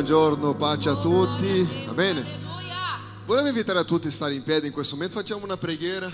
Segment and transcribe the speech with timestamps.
[0.00, 1.84] buongiorno, pace a tutti.
[1.84, 2.24] Va bene?
[3.26, 6.10] Volevo invitare a tutti a stare in piedi in questo momento, facciamo una preghiera.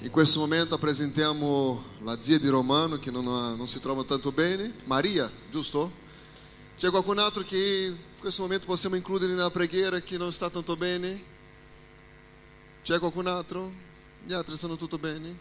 [0.00, 4.30] In questo momento presentiamo la zia di Romano che non, ha- non si trova tanto
[4.30, 5.90] bene, Maria, giusto?
[6.76, 10.76] C'è qualcun altro che in questo momento possiamo includere nella preghiera che non sta tanto
[10.76, 11.18] bene?
[12.82, 13.72] C'è qualcun altro?
[14.22, 15.34] Gli altri sono tutto bene?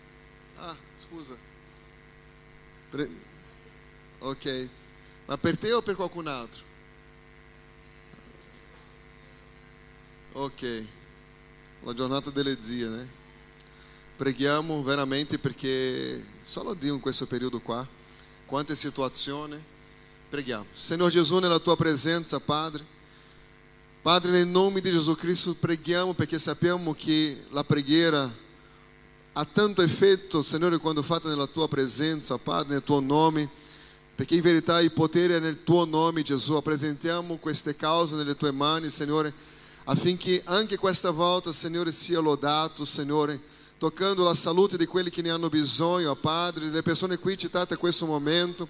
[0.56, 1.36] Ah, scusa.
[2.92, 3.12] Pre-
[4.20, 4.70] ok.
[5.26, 6.70] Ma per te o per qualcun altro?
[10.34, 10.86] Ok.
[11.84, 13.10] La giornata delle zie, né?
[14.16, 17.86] Preghiamo veramente perché solo Dio in questo periodo qua,
[18.46, 19.62] quante situazioni,
[20.30, 20.68] preghiamo.
[20.72, 22.86] Senhor Jesus, nella tua presenza, Padre,
[24.02, 28.34] Padre, nel nome di Gesù Cristo, preghiamo perché sappiamo che la preghiera
[29.34, 33.50] ha tanto effetto, Signore, quando fatta nella tua presenza, Padre, nel tuo nome,
[34.16, 36.60] perché in verità il potere è nel tuo nome, Gesù.
[36.62, 39.34] Presentiamo queste cause nelle tue mani, Signore,
[39.86, 43.40] affinché anche questa volta, Signore, sia lodato, Signore,
[43.78, 47.78] toccando la salute di quelli che ne hanno bisogno, Padre, delle persone qui citate a
[47.78, 48.68] questo momento.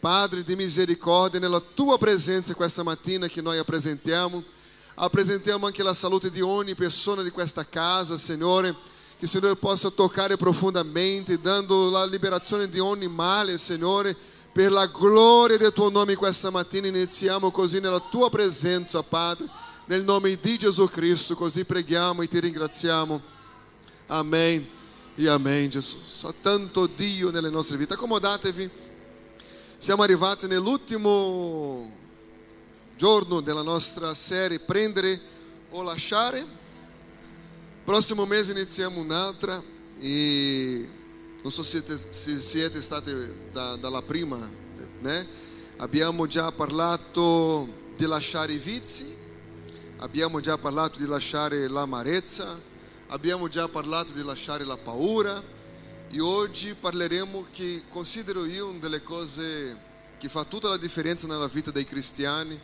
[0.00, 4.42] Padre di misericordia, nella tua presenza questa mattina che noi apresentiamo,
[4.94, 8.72] apresentiamo anche la salute di ogni persona di questa casa, Signore,
[9.18, 14.16] che il Signore possa toccare profondamente, dando la liberazione di ogni male, Signore,
[14.52, 19.46] per la gloria del tuo nome questa mattina iniziamo così nella tua presenza, Padre,
[19.86, 23.22] nel nome di Gesù Cristo, così preghiamo e ti ringraziamo.
[24.06, 24.66] Amen
[25.14, 25.96] e amen, Gesù.
[26.04, 27.94] Só tanto Dio nelle nostre vite.
[27.94, 28.70] Accomodatevi.
[29.78, 31.94] Siamo arrivati nell'ultimo
[32.96, 35.20] giorno della nostra serie Prendere
[35.70, 36.44] o lasciare.
[37.84, 39.62] Prossimo mese iniziamo un'altra
[40.00, 40.88] e
[41.42, 41.82] non so se
[42.40, 43.12] siete, stati
[43.52, 44.38] da- dalla prima,
[45.00, 45.26] né?
[45.76, 49.14] Abbiamo già parlato di lasciare i vizi,
[49.98, 52.60] abbiamo già parlato di lasciare l'amarezza,
[53.08, 55.42] abbiamo già parlato di lasciare la paura
[56.10, 59.84] e oggi parleremo che considero io una delle cose
[60.18, 62.58] che fa tutta la differenza nella vita dei cristiani,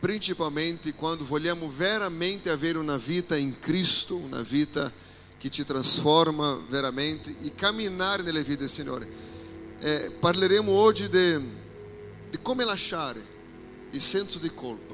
[0.00, 4.92] principalmente quando vogliamo veramente avere una vita in Cristo, una vita
[5.38, 9.08] che ci trasforma veramente e camminare nelle vite del Signore.
[9.80, 11.38] Eh, parleremo oggi di,
[12.30, 13.36] di come lasciare
[13.90, 14.87] il senso di colpa,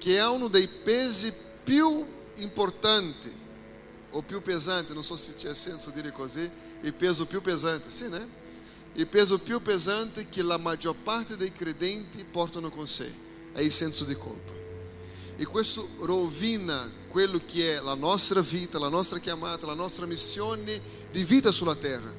[0.00, 1.30] che è uno dei pesi
[1.62, 2.06] più
[2.36, 3.30] importanti
[4.12, 6.50] o più pesante, non so se c'è senso dire così,
[6.80, 8.26] il peso più pesante, sì, né?
[8.94, 13.12] Il peso più pesante che la maggior parte dei credenti portano con sé
[13.52, 14.52] è il senso di colpa.
[15.36, 20.80] E questo rovina quello che è la nostra vita, la nostra chiamata, la nostra missione
[21.10, 22.12] di vita sulla terra.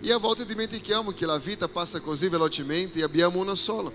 [0.00, 3.92] E a volte dimentichiamo che la vita passa così velocemente e abbiamo una sola.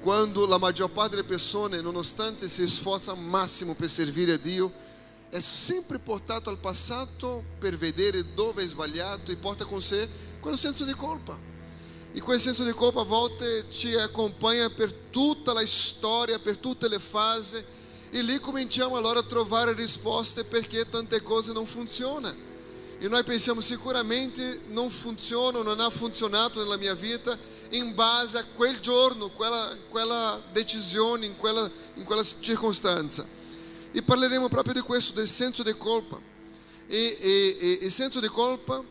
[0.00, 4.72] Quando la maggior parte delle persone, nonostante si sforza al massimo per servire a Dio,
[5.28, 10.08] è sempre portato al passato per vedere dove è sbagliato e porta con sé
[10.40, 11.36] quello senso di colpa.
[12.12, 16.88] E quel senso di colpa a volte ci accompagna per tutta la storia, per tutte
[16.88, 17.62] le fasi,
[18.10, 22.46] e lì cominciamo allora a trovare risposte perché tante cose non funzionano.
[23.00, 27.36] E noi pensiamo sicuramente non funziona, non ha funzionato nella mia vita
[27.70, 33.26] in base a quel giorno, quella, quella decisione, in quella, in quella circostanza.
[33.90, 36.20] E parleremo proprio di questo, del senso di colpa.
[36.86, 38.82] E, e, e il senso di colpa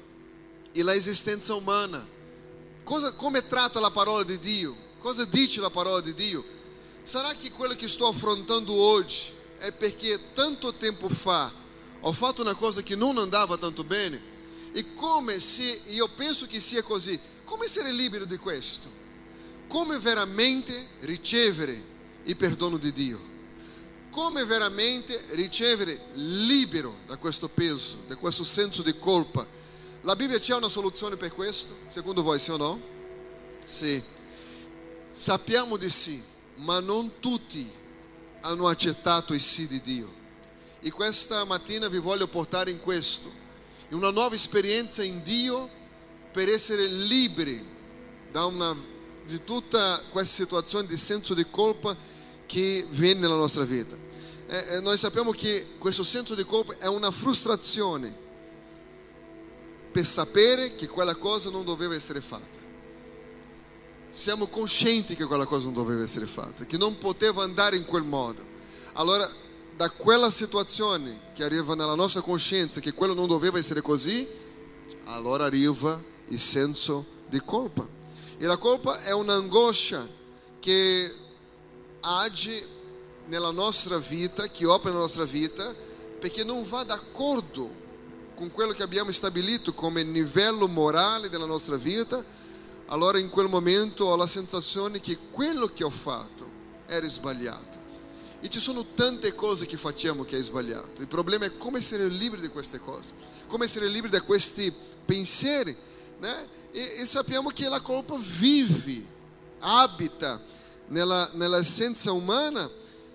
[0.71, 2.05] e la esistenza umana.
[2.83, 4.75] Cosa, come tratta la parola di Dio?
[4.99, 6.43] Cosa dice la parola di Dio?
[7.03, 11.51] Sarà che quello che sto affrontando oggi è perché tanto tempo fa
[12.01, 14.35] ho fatto una cosa che non andava tanto bene?
[14.71, 18.90] E come se io penso che sia così, come essere libero di questo?
[19.69, 21.81] Come veramente ricevere
[22.24, 23.19] il perdono di Dio?
[24.12, 29.47] Come veramente ricevere libero da questo peso, da questo senso di colpa?
[30.02, 31.74] La Bibbia c'è una soluzione per questo?
[31.88, 32.81] Secondo voi sì o no?
[33.64, 34.03] Sì.
[35.09, 36.22] Sappiamo di sì,
[36.56, 37.72] ma non tutti
[38.41, 40.14] hanno accettato il sì di Dio.
[40.82, 43.32] E questa mattina vi voglio portare in questo,
[43.88, 45.77] in una nuova esperienza in Dio
[46.37, 47.66] per essere liberi
[48.31, 48.78] da una,
[49.25, 51.97] di tutta questa situazione di senso di colpa
[52.45, 53.97] che viene nella nostra vita.
[54.45, 58.16] Eh, eh, noi sappiamo che questo senso di colpa è una frustrazione
[59.91, 62.59] per sapere che quella cosa non doveva essere fatta.
[64.11, 68.03] Siamo coscienti che quella cosa non doveva essere fatta, che non poteva andare in quel
[68.03, 68.45] modo.
[68.93, 69.28] Allora,
[69.75, 74.28] da quella situazione che arriva nella nostra coscienza che quello non doveva essere così,
[75.05, 77.88] allora arriva il senso di colpa.
[78.38, 80.08] E la colpa è un'angoscia
[80.59, 81.14] che
[82.02, 82.68] age
[83.26, 85.74] nella nostra vita, che opera nella nostra vita,
[86.20, 87.85] perché non va d'accordo
[88.35, 92.24] con quello che abbiamo stabilito come livello morale della nostra vita,
[92.88, 96.47] allora in quel momento ho la sensazione che quello che ho fatto
[96.85, 97.85] era sbagliato.
[98.40, 101.02] E ci sono tante cose che facciamo che è sbagliato.
[101.02, 103.16] Il problema è come essere liberi di queste cose,
[103.47, 104.72] come essere liberi da questi
[105.03, 105.76] pensieri,
[106.19, 106.47] né?
[106.72, 109.05] E, e sappiamo che la colpa vive,
[109.59, 110.40] abita
[110.87, 112.69] nella, nell'essenza umana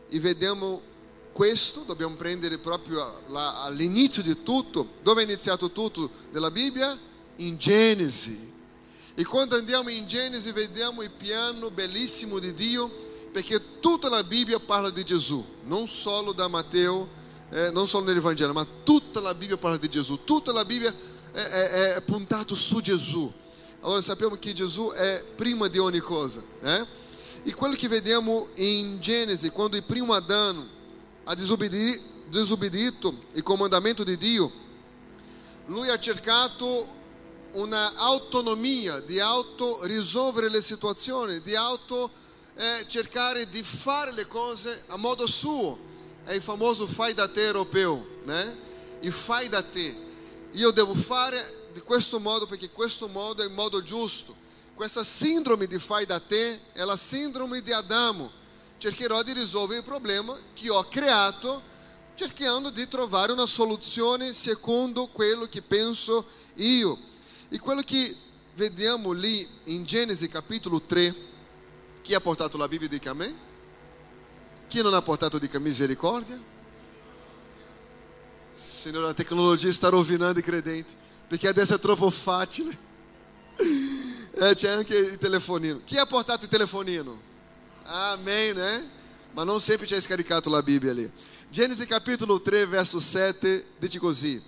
[0.09, 0.91] e vediamo
[1.33, 4.87] questo, dobbiamo prendere proprio all'inizio di tutto.
[5.03, 6.97] Dove è iniziato tutto nella Bibbia?
[7.37, 8.51] In Genesi.
[9.15, 12.91] E quando andiamo in Genesi vediamo il piano bellissimo di Dio,
[13.31, 17.09] perché tutta la Bibbia parla di Gesù, non solo da Matteo,
[17.51, 20.95] eh, non solo nell'Evangelo, ma tutta la Bibbia parla di Gesù, tutta la Bibbia
[21.33, 23.33] è, è, è puntata su Gesù.
[23.81, 26.43] Allora sappiamo che Gesù è prima di ogni cosa.
[26.63, 26.87] Eh?
[27.45, 30.65] E quello che vediamo in Genesi, quando il primo Adamo
[31.25, 34.53] ha disobbedito il comandamento di Dio,
[35.67, 37.01] lui ha cercato
[37.53, 42.11] una autonomia di auto risolvere le situazioni, di auto
[42.55, 45.91] eh, cercare di fare le cose a modo suo.
[46.25, 48.57] È il famoso fai da te europeo, né?
[49.01, 50.11] Il fai da te.
[50.53, 54.35] Io devo fare di questo modo perché questo modo è il modo giusto.
[54.75, 58.31] Questa sindrome di fai da te è la sindrome di Adamo.
[58.79, 61.71] Cercherò di risolvere il problema che ho creato
[62.15, 66.27] cercando di trovare una soluzione secondo quello che penso
[66.57, 66.99] io.
[67.49, 68.15] E quello che
[68.55, 71.15] vediamo lì in Genesi capitolo 3,
[72.03, 73.35] chi ha portato la Bibbia dica amém?
[74.69, 76.52] Chi non ha portato dica misericordia?
[78.53, 80.95] Signore, a tecnologia sta rovinando i credenti,
[81.27, 82.91] perché adesso è troppo facile.
[84.35, 85.81] Eh, c'è anche il telefonino.
[85.85, 87.21] Chi ha portato il telefonino?
[87.85, 88.91] Amém, né?
[89.33, 91.11] Ma non sempre c'è scaricato la Bibbia lì.
[91.49, 94.43] Genesi capitolo 3, verso 7, dice così.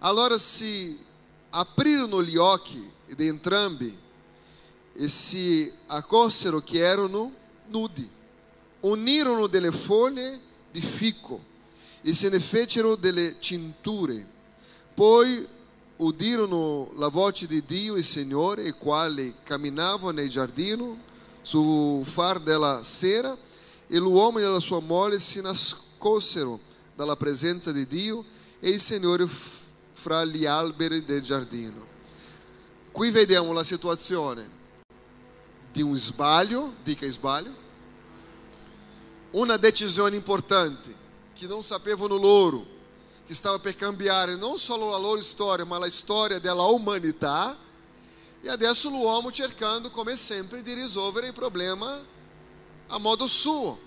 [0.00, 0.98] Allora si
[1.50, 3.96] aprirono gli occhi di entrambi
[4.94, 7.32] e si accorsero che erano
[7.68, 8.10] nudi.
[8.80, 10.40] Unirono delle foglie
[10.72, 11.52] di fico
[12.06, 14.26] e se ne fecero delle cinture.
[14.94, 15.48] Poi
[15.96, 20.98] udirono la voce di Dio, il Signore, il quale camminava nel giardino
[21.40, 23.34] sul far della sera,
[23.86, 26.60] e l'uomo e la sua moglie si nascosero
[26.94, 28.24] dalla presenza di Dio
[28.60, 29.26] e il Signore
[29.92, 31.86] fra gli alberi del giardino.
[32.92, 34.62] Qui vediamo la situazione
[35.72, 37.62] di un sbaglio, dica sbaglio,
[39.30, 41.03] una decisione importante
[41.34, 42.64] che non sapevano loro,
[43.26, 47.58] che stava per cambiare non solo la loro storia, ma la storia della umanità.
[48.40, 52.02] E adesso l'uomo cercando, come sempre, di risolvere il problema
[52.88, 53.78] a modo suo,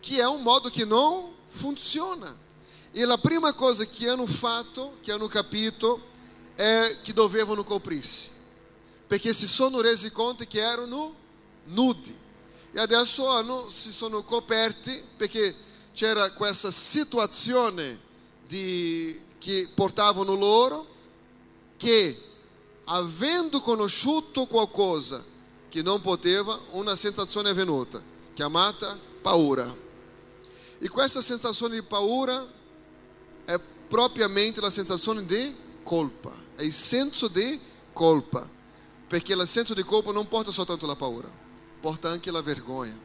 [0.00, 2.36] che è un modo che non funziona.
[2.90, 6.06] E la prima cosa che hanno fatto, che hanno capito,
[6.54, 8.30] è che dovevano coprirsi,
[9.06, 11.14] perché si sono resi conto che erano
[11.66, 12.16] nudi.
[12.72, 15.54] E adesso hanno, si sono coperti perché
[15.98, 17.98] c'era questa situazione
[18.46, 20.86] di, che portavano loro
[21.76, 22.16] che,
[22.84, 25.24] avendo conosciuto qualcosa
[25.68, 28.00] che non poteva, una sensazione è venuta,
[28.32, 29.76] chiamata paura.
[30.78, 32.46] E questa sensazione di paura
[33.44, 35.52] è propriamente la sensazione di
[35.82, 37.58] colpa, è il senso di
[37.92, 38.48] colpa,
[39.08, 41.28] perché il senso di colpa non porta soltanto la paura,
[41.80, 42.96] porta anche la vergogna.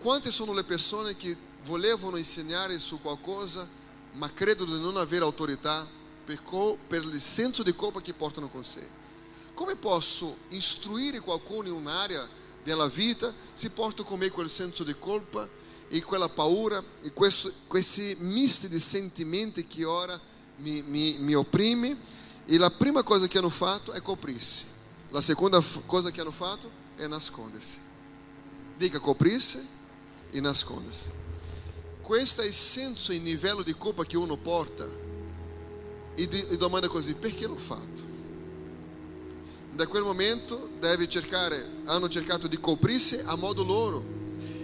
[0.00, 3.68] Quante sono le persone che volevano insegnare su qualcosa,
[4.12, 5.86] ma credono di non avere autorità
[6.24, 8.86] per, il senso di colpa che portano con sé?
[9.54, 12.28] Come posso istruire qualcuno in un'area
[12.62, 15.48] della vita se porto con me quel senso di colpa
[15.88, 20.20] e quella paura e questo, questi misti di sentimenti che ora
[20.56, 21.96] mi, mi, mi opprime
[22.44, 24.66] e la prima cosa che hanno fatto è coprirsi
[25.10, 27.80] la seconda cosa che hanno fatto è nascondersi
[28.76, 29.66] dica coprirsi
[30.30, 31.10] e nascondersi
[32.08, 34.88] questo è il senso e il livello di colpa che uno porta.
[36.14, 38.02] E, di, e domanda così perché l'ho fatto?
[39.72, 44.02] Da quel momento deve cercare hanno cercato di coprirsi a modo loro.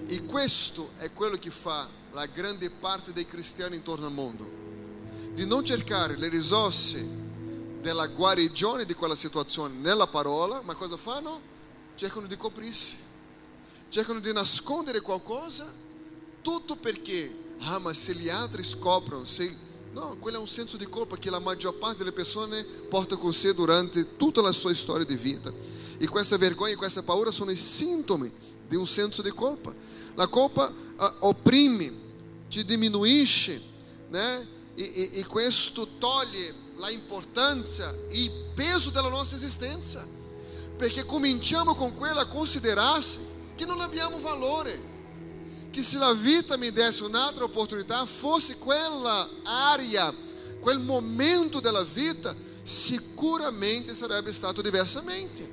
[0.06, 4.50] E questo è quello che fa la grande parte dei cristiani intorno al mondo,
[5.34, 7.06] di non cercare le risorse
[7.82, 11.42] della guarigione di quella situazione nella parola, ma cosa fanno?
[11.94, 12.96] Cercano di coprirsi,
[13.90, 15.82] cercano di nascondere qualcosa,
[16.44, 19.62] tutto perché, ah ma se gli altri scoprono, se...
[19.94, 23.32] No, quello è un senso di colpa che la maggior parte delle persone porta con
[23.32, 25.52] sé durante tutta la sua storia di vita.
[25.98, 28.30] E questa vergogna e questa paura sono i sintomi
[28.66, 29.72] di un senso di colpa.
[30.16, 31.92] La colpa uh, opprime,
[32.50, 33.62] ti diminuisce,
[34.08, 34.48] né?
[34.74, 37.00] E, e, e questo toglie la e
[38.10, 40.04] il peso della nostra esistenza,
[40.76, 43.24] perché cominciamo con quello a considerarsi
[43.54, 44.93] che non abbiamo valore.
[45.74, 50.14] Che se la vita mi desse un'altra opportunità, fosse quella area,
[50.60, 55.50] quel momento della vita, sicuramente sarebbe stato diversamente.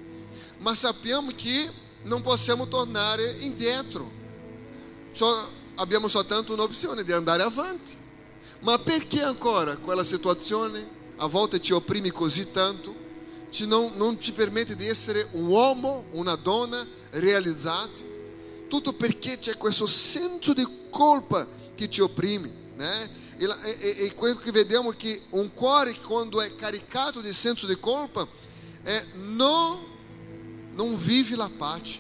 [0.59, 1.67] Ma sappiamo che
[2.03, 4.11] non possiamo tornare indietro.
[5.11, 5.27] Só,
[5.77, 7.97] abbiamo soltanto un'opzione di andare avanti.
[8.59, 12.93] Ma perché ancora quella situazione a volte ti opprime così tanto?
[13.49, 18.11] Ti non, non ti permette di essere un uomo, una donna realizzati?
[18.71, 23.09] Tutto perché c'è questo senso di colpa che ti opprime, né?
[23.35, 27.67] E, e, e quello che vediamo è che un cuore quando è caricato di senso
[27.67, 28.25] di colpa
[28.81, 29.77] è non,
[30.71, 31.99] non vive la pace.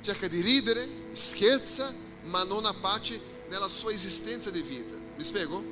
[0.00, 4.96] Cerca di ridere, scherza, ma non ha pace nella sua esistenza di vita.
[5.16, 5.62] Mi spiego?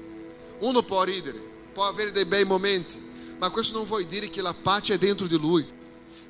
[0.60, 1.40] Uno può ridere,
[1.72, 3.02] può avere dei bei momenti,
[3.36, 5.66] ma questo non vuol dire che la pace è dentro di lui,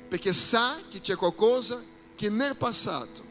[0.07, 1.79] perché sa che c'è qualcosa
[2.15, 3.28] che nel passato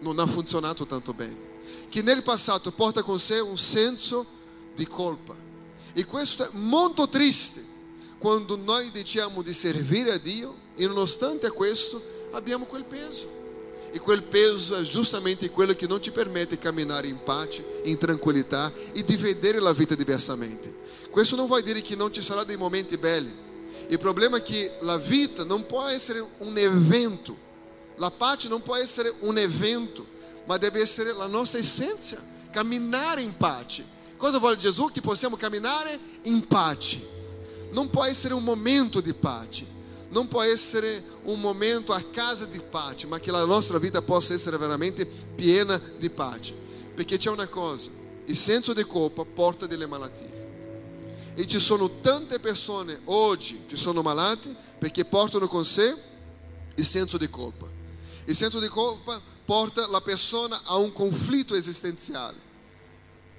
[0.00, 4.26] non ha funzionato tanto bene, che nel passato porta con sé un senso
[4.74, 5.36] di colpa.
[5.92, 7.64] E questo è molto triste
[8.18, 12.02] quando noi diciamo di servire a Dio e nonostante questo
[12.32, 13.38] abbiamo quel peso.
[13.92, 17.98] E quel peso è justamente quello che non ci permette di camminare in pace, in
[17.98, 20.76] tranquillità e di vedere la vita diversamente.
[21.10, 23.34] Questo non vuol dire che non ci saranno dei momenti belli.
[23.88, 27.48] Il problema è che la vita non può essere un evento.
[28.00, 30.06] La pace non può essere un evento,
[30.46, 32.16] ma deve essere la nostra essenza.
[32.50, 33.84] Camminare in pace.
[34.16, 34.86] Cosa vuole Gesù?
[34.86, 36.98] Che possiamo camminare in pace.
[37.72, 39.78] Non può essere un momento di pace
[40.10, 44.34] non può essere un momento a casa di pace, ma che la nostra vita possa
[44.34, 46.52] essere veramente piena di pace.
[46.94, 47.90] Perché c'è una cosa,
[48.24, 50.48] il senso di colpa porta delle malattie.
[51.34, 55.94] E ci sono tante persone oggi che sono malate perché portano con sé
[56.74, 57.79] il senso di colpa.
[58.26, 62.48] Il senso di colpa porta la persona a un conflitto esistenziale.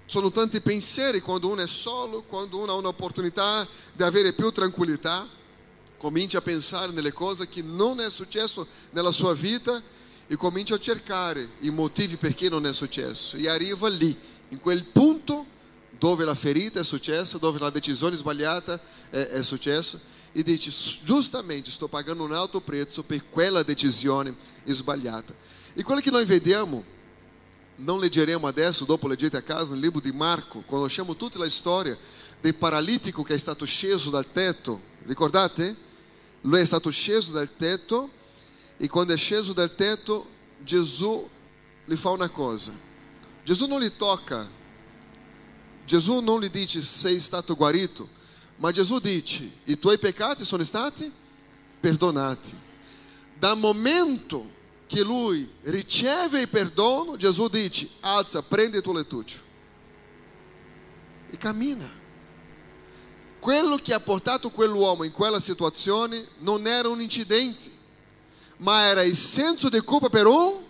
[0.05, 5.39] Sono tanti pensieri quando uno è solo, quando uno ha un'opportunità di avere più tranquillità
[6.01, 9.79] cominci a pensare nelle cose che non è successo nella sua vita
[10.25, 14.83] e cominci a cercare i motivi perché non è successo e arriva lì, in quel
[14.85, 15.45] punto
[15.99, 19.99] dove la ferita è successa, dove la decisione sbagliata è, è successa
[20.33, 20.71] e dice
[21.03, 24.35] giustamente sto pagando un alto prezzo per quella decisione
[24.65, 25.33] sbagliata.
[25.73, 26.83] E quello che noi vediamo,
[27.77, 31.97] non leggeremo adesso, dopo leggete a casa, nel libro di Marco, conosciamo tutta la storia
[32.39, 35.75] del paralitico che è stato sceso dal tetto, ricordate?
[36.41, 38.09] Lui è stato sceso dal tetto
[38.77, 40.27] e quando è sceso dal tetto
[40.59, 41.29] Gesù
[41.85, 42.73] gli fa una cosa.
[43.43, 44.49] Gesù non gli tocca,
[45.85, 48.07] Gesù non gli dice sei stato guarito,
[48.61, 51.11] ma Gesù dice i tuoi peccati sono stati
[51.79, 52.55] perdonati.
[53.33, 59.39] Dal momento che lui riceve il perdono, Gesù dice alza, prendi il tuo lettuccio
[61.31, 61.89] e cammina.
[63.39, 67.71] Quello che ha portato quell'uomo in quella situazione non era un incidente,
[68.57, 70.61] ma era il senso di colpa per un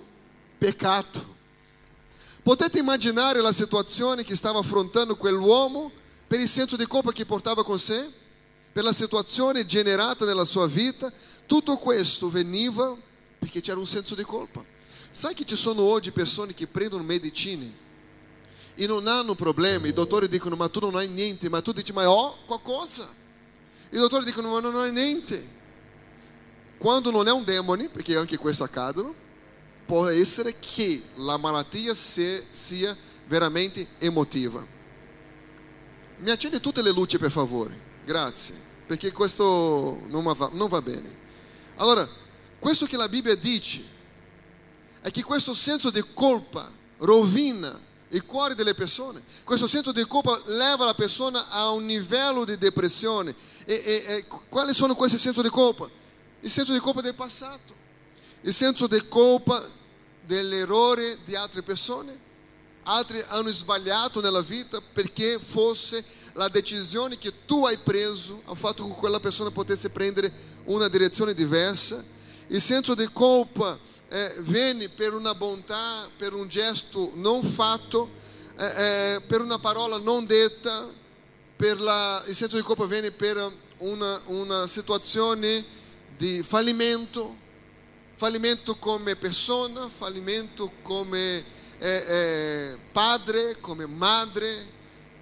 [0.58, 1.36] peccato.
[2.42, 6.00] Potete immaginare la situazione che stava affrontando quell'uomo
[6.32, 8.10] per il senso di colpa che portava con sé?
[8.72, 11.12] Per la situazione generata nella sua vita?
[11.46, 12.96] Tutto questo veniva
[13.38, 14.64] perché c'era un senso di colpa.
[15.10, 17.70] Sai che ci sono oggi persone che prendono medicine
[18.76, 19.90] e non hanno problemi.
[19.90, 23.14] I dottori dicono: Ma tu non hai niente, ma tu dici: Ma ho qualcosa.
[23.90, 25.46] I dottori dicono: Ma non hai niente.
[26.78, 29.14] Quando non è un demone, perché anche questo accadono,
[29.86, 32.96] può essere che la malattia sia
[33.28, 34.80] veramente emotiva.
[36.22, 37.90] Mi accende tutte le luci, per favore.
[38.06, 41.18] Grazie, perché questo non va, non va bene.
[41.78, 42.08] Allora,
[42.60, 43.84] questo che la Bibbia dice
[45.02, 49.24] è che questo senso di colpa rovina il cuore delle persone.
[49.44, 53.34] Questo senso di colpa leva la persona a un livello di depressione.
[53.66, 55.90] E, e, e quali sono questi sensi di colpa?
[56.42, 57.74] Il senso di colpa del passato,
[58.42, 59.68] il senso di colpa
[60.24, 62.30] dell'errore di altre persone.
[62.84, 68.88] Altri hanno sbagliato nella vita perché fosse la decisione che tu hai preso ha fatto
[68.88, 70.32] che quella persona potesse prendere
[70.66, 72.04] una direzione diversa.
[72.48, 73.78] Il senso di colpa
[74.10, 78.10] eh, viene per una bontà, per un gesto non fatto,
[78.58, 80.90] eh, eh, per una parola non detta,
[81.58, 85.64] la, il senso di colpa viene per una, una situazione
[86.18, 87.38] di fallimento
[88.22, 91.44] fallimento come persona, fallimento come
[91.84, 94.68] eh, eh, padre, come madre,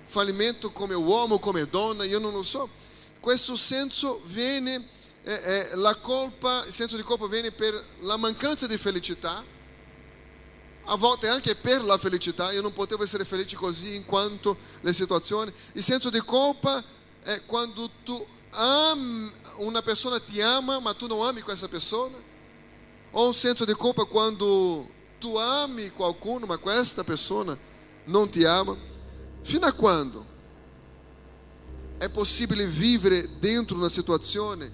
[0.03, 2.67] fallimento come uomo, come donna, io non lo so.
[3.21, 4.85] Questo senso viene,
[5.23, 9.41] eh, la colpa, il senso di colpa viene per la mancanza di felicità,
[10.83, 14.91] a volte anche per la felicità, io non potevo essere felice così in quanto le
[14.91, 15.53] situazioni.
[15.73, 16.83] Il senso di colpa
[17.21, 22.17] è quando tu ami, una persona ti ama, ma tu non ami questa persona.
[23.11, 27.57] O un senso di colpa quando tu ami qualcuno, ma questa persona
[28.05, 28.75] non ti ama.
[29.41, 30.25] Fino a quando
[31.97, 34.71] è possibile vivere dentro una situazione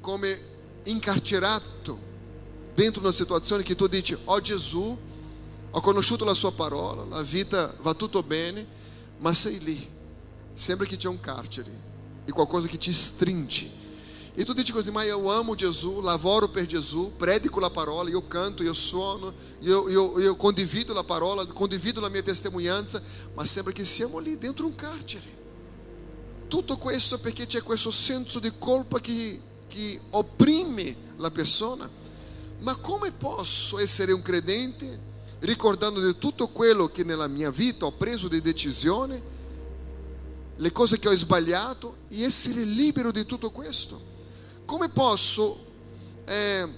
[0.00, 0.52] come
[0.84, 1.98] incarcerato,
[2.74, 4.98] dentro una situazione che tu dici, oh Gesù,
[5.70, 8.66] ho conosciuto la sua parola, la vita va tutto bene,
[9.18, 9.88] ma sei lì,
[10.52, 11.70] sembra che c'è un carcere
[12.24, 13.82] e qualcosa che ti stringe.
[14.36, 18.20] E tu dici così, ma eu amo Gesù, lavoro per Gesù, predico la parola, eu
[18.22, 23.00] canto, eu suono, eu, eu, eu condivido la parola, condivido la mia testimonianza,
[23.32, 25.42] ma sembra che siamo lì dentro un carcere.
[26.48, 31.88] Tutto questo perché c'è questo senso di colpa che, che opprime la persona.
[32.58, 37.92] Ma come posso essere un credente ricordando di tutto quello che nella mia vita ho
[37.92, 39.22] preso di decisione,
[40.56, 44.13] le cose che ho sbagliato e essere libero di tutto questo.
[44.74, 45.64] Come posso
[46.24, 46.68] eh,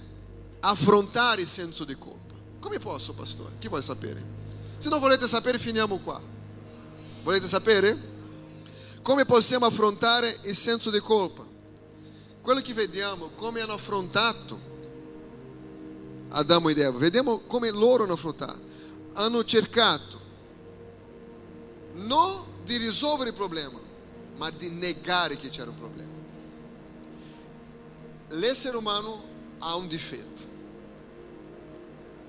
[0.59, 2.35] affrontare il senso di colpa?
[2.59, 3.55] Come posso, pastore?
[3.57, 4.23] Chi vuole sapere?
[4.77, 6.21] Se non volete sapere, finiamo qua.
[7.23, 7.97] Volete sapere?
[9.01, 11.43] Come possiamo affrontare il senso di colpa?
[12.39, 14.59] Quello che vediamo, come hanno affrontato
[16.29, 16.99] Adamo ed Eva.
[16.99, 18.61] Vediamo come loro hanno affrontato.
[19.13, 20.19] Hanno cercato
[21.93, 23.79] non di risolvere il problema,
[24.35, 26.16] ma di negare che c'era un problema.
[28.29, 29.23] L'essere umano
[29.59, 30.43] ha un difetto,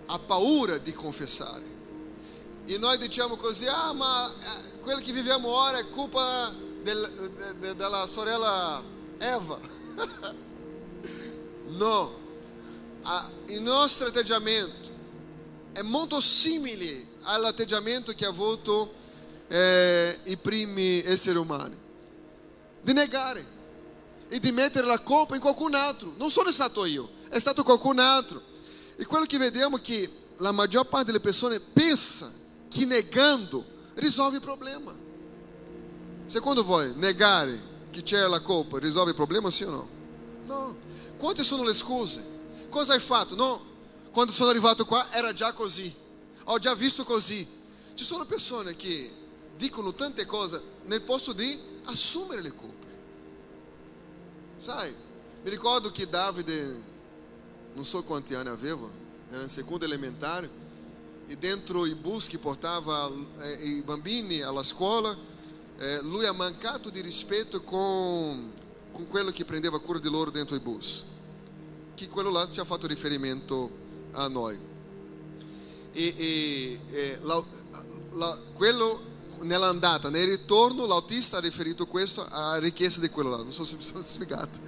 [0.07, 1.77] ha paura di confessare.
[2.67, 7.59] E noi diciamo così, ah ma eh, quello che viviamo ora è colpa del, de,
[7.59, 8.83] de, della sorella
[9.19, 9.59] Eva.
[11.67, 12.19] no,
[13.47, 14.89] il nostro atteggiamento
[15.73, 18.93] è molto simile all'atteggiamento che ha avuto
[19.49, 21.79] eh, i primi esseri umani,
[22.83, 23.57] di negare
[24.29, 26.15] e di mettere la colpa in qualcun altro.
[26.17, 28.43] Non sono stato io, è stato qualcun altro.
[28.97, 32.33] E quello che vediamo è che la maggior parte delle persone pensa
[32.69, 33.65] che negando
[33.95, 34.95] risolve il problema.
[36.27, 39.89] Secondo voi, negare che c'era la colpa risolve il problema, sì o no?
[40.45, 40.77] No.
[41.17, 42.37] Quante sono le scuse?
[42.69, 43.35] Cosa hai fatto?
[43.35, 43.65] No,
[44.13, 45.93] quando sono arrivato qua era già così.
[46.45, 47.47] Ho già visto così.
[47.95, 49.13] Ci sono persone che
[49.57, 52.78] dicono tante cose nel posto di assumere le colpe.
[54.59, 54.93] Sai,
[55.45, 56.83] mi ricordo che Davide,
[57.75, 58.91] non so quanti anni aveva,
[59.31, 60.51] era in seconda elementare,
[61.29, 65.17] e dentro i bus che portava eh, i bambini alla scuola,
[65.79, 68.53] eh, lui ha mancato di rispetto con,
[68.91, 71.05] con quello che prendeva cura di loro dentro i bus
[71.95, 73.71] che quello là ci ha fatto riferimento
[74.13, 74.59] a noi.
[75.93, 77.45] E, e, e la,
[78.13, 79.08] la, quello
[79.43, 83.37] nell'andata, nel ritorno, l'autista ha riferito questo alla richiesta di quello là.
[83.37, 84.59] Non so se mi sono spiegato.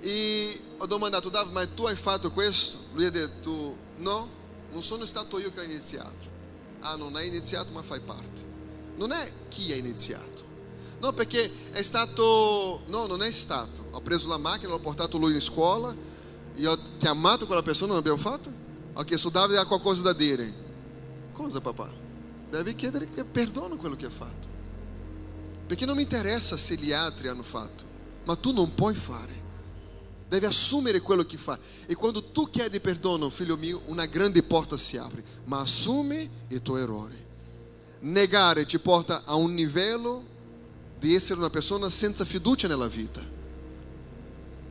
[0.00, 2.78] E ho domandato, Dav, ma tu hai fatto questo?
[2.92, 4.28] Lui ha detto, no,
[4.72, 6.32] non sono stato io che ho iniziato.
[6.80, 8.52] Ah, non hai iniziato, ma fai parte.
[8.96, 10.42] Non è chi ha iniziato.
[11.00, 12.82] No, perché è stato...
[12.86, 13.86] No, non è stato.
[13.92, 15.94] Ho preso la macchina, l'ho portato lui in scuola,
[16.54, 18.62] e ho chiamato quella persona, non abbiamo fatto?
[18.92, 20.62] Ho chiesto Davide ha qualcosa da dire.
[21.32, 22.03] Cosa papà?
[22.50, 24.48] Devi chiedere che perdono quello che ha fatto.
[25.66, 27.84] Perché non mi interessa se gli altri hanno fatto,
[28.24, 29.42] ma tu non puoi fare.
[30.28, 31.58] Devi assumere quello che fa.
[31.86, 35.22] E quando tu chiedi perdono, figlio mio, una grande porta si apre.
[35.44, 37.22] Ma assumi il tuo errore.
[38.00, 40.32] Negare ti porta a un livello
[40.98, 43.22] di essere una persona senza fiducia nella vita.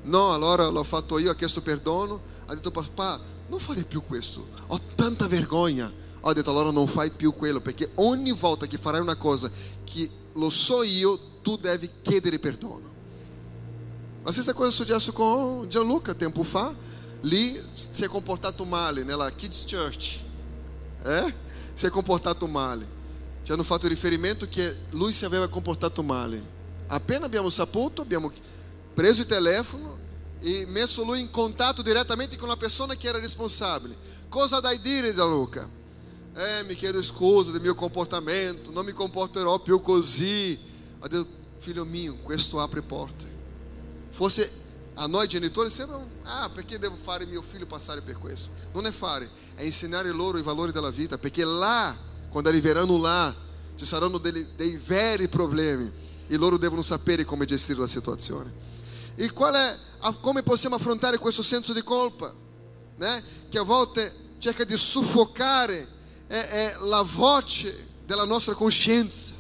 [0.04, 2.22] No, allora l'ho fatto io, ho chiesto perdono.
[2.46, 4.48] Ha detto papà, non fare più questo.
[4.68, 5.92] Ho tanta vergogna.
[6.26, 9.52] Ho detto allora non fai più quello, perché ogni volta che farai una cosa
[9.84, 12.92] che lo so io, tu devi chiedere perdono.
[14.24, 16.74] La stessa cosa è successo con Gianluca tempo fa.
[17.22, 20.20] Lì si è comportato male nella Kids Church.
[21.04, 21.34] Eh?
[21.74, 23.02] Si è comportato male.
[23.44, 26.42] Ci hanno fatto riferimento che lui si aveva comportato male.
[26.88, 28.32] Appena abbiamo saputo, abbiamo
[28.94, 29.98] preso il telefono
[30.40, 33.98] e messo lui in contatto direttamente con la persona che era responsabile.
[34.30, 35.82] Cosa dai dire, Gianluca?
[36.36, 40.58] Eh, mi chiedo scusa del mio comportamento, non mi comporterò più così.
[41.00, 43.30] Ho detto, figlio mio, questo apre porte.
[44.10, 44.52] Forse
[44.96, 48.50] a noi genitori sembra un, ah, perché devo fare mio figlio passare per questo?
[48.72, 51.96] Non è fare, è insegnare loro i valori della vita, perché là,
[52.30, 53.36] quando arriveranno là,
[53.76, 55.92] ci saranno dei, dei veri problemi
[56.26, 58.52] e loro devono sapere come gestire la situazione.
[59.14, 59.78] E qual è,
[60.20, 62.34] come possiamo affrontare questo senso di colpa?
[62.96, 63.24] Né?
[63.50, 65.93] Che a volte cerca di soffocare
[66.34, 69.34] è, è la voce della nostra coscienza.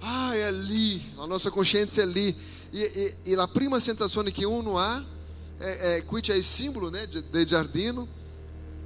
[0.00, 2.34] Ah, è lì, la nostra coscienza è lì.
[2.70, 5.04] E, e, e la prima sensazione che uno ha,
[5.58, 8.08] è, è, qui c'è il simbolo né, del giardino.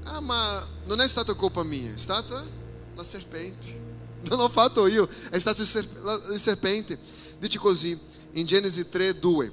[0.03, 2.45] Ah, ma non è stata colpa mia, è stata
[2.95, 3.87] la serpente.
[4.29, 6.99] Non ho fatto io, è stato il serpente.
[7.39, 7.97] Dice così,
[8.33, 9.53] in Genesi 3, 2.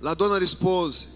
[0.00, 1.06] La donna rispose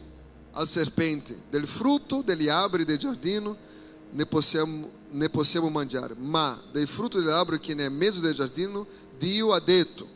[0.53, 3.71] al serpente, del frutto degli alberi del giardino
[4.13, 8.87] ne possiamo, ne possiamo mangiare, ma del frutto dell'albero che nel mezzo del giardino
[9.19, 10.09] Dio ha detto,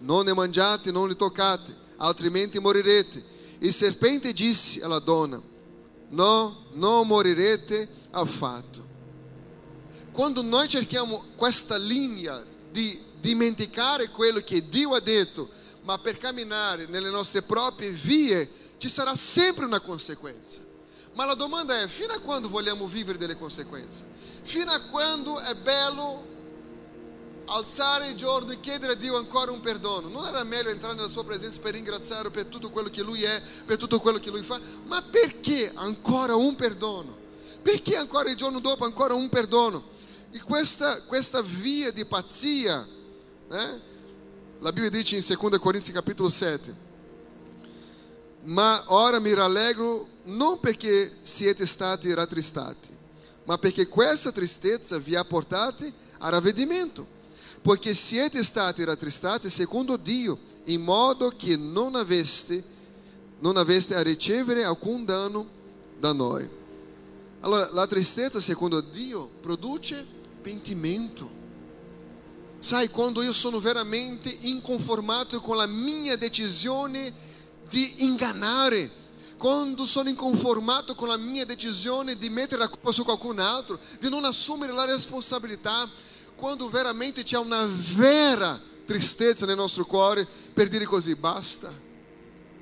[0.00, 3.22] non ne mangiate, non li toccate, altrimenti morirete.
[3.58, 5.40] Il serpente disse alla donna,
[6.08, 8.88] no, non morirete affatto.
[10.12, 15.48] Quando noi cerchiamo questa linea di dimenticare quello che Dio ha detto,
[15.82, 18.48] ma per camminare nelle nostre proprie vie,
[18.78, 20.68] ci sarà sempre una conseguenza.
[21.14, 24.06] Ma la domanda è, fino a quando vogliamo vivere delle conseguenze?
[24.42, 26.28] Fino a quando è bello
[27.46, 30.08] alzare il giorno e chiedere a Dio ancora un perdono?
[30.08, 33.42] Non era meglio entrare nella sua presenza per ringraziare per tutto quello che Lui è,
[33.64, 34.60] per tutto quello che Lui fa?
[34.86, 37.18] Ma perché ancora un perdono?
[37.60, 39.98] Perché ancora il giorno dopo ancora un perdono?
[40.30, 42.86] E questa, questa via di pazzia,
[43.50, 43.80] eh?
[44.60, 46.88] la Bibbia dice in 2 Corinzi capitolo 7,
[48.42, 52.88] ma ora mi rallegro non perché siete stati rattristati,
[53.44, 57.06] ma perché questa tristezza vi ha portati a ravvedimento,
[57.62, 62.62] poiché siete stati rattristati secondo Dio, in modo che non aveste,
[63.38, 65.46] non aveste a ricevere alcun danno
[65.98, 66.48] da noi.
[67.40, 70.06] Allora, la tristezza secondo Dio produce
[70.42, 71.38] pentimento.
[72.58, 77.10] Sai, quando io sono veramente inconformato con la mia decisione
[77.70, 78.99] di ingannare,
[79.40, 84.10] quando sono inconformato con la mia decisione di mettere a colpa su qualcun altro, di
[84.10, 85.88] non assumere la responsabilità,
[86.36, 91.72] quando veramente c'è una vera tristezza nel nostro cuore per dire così, basta,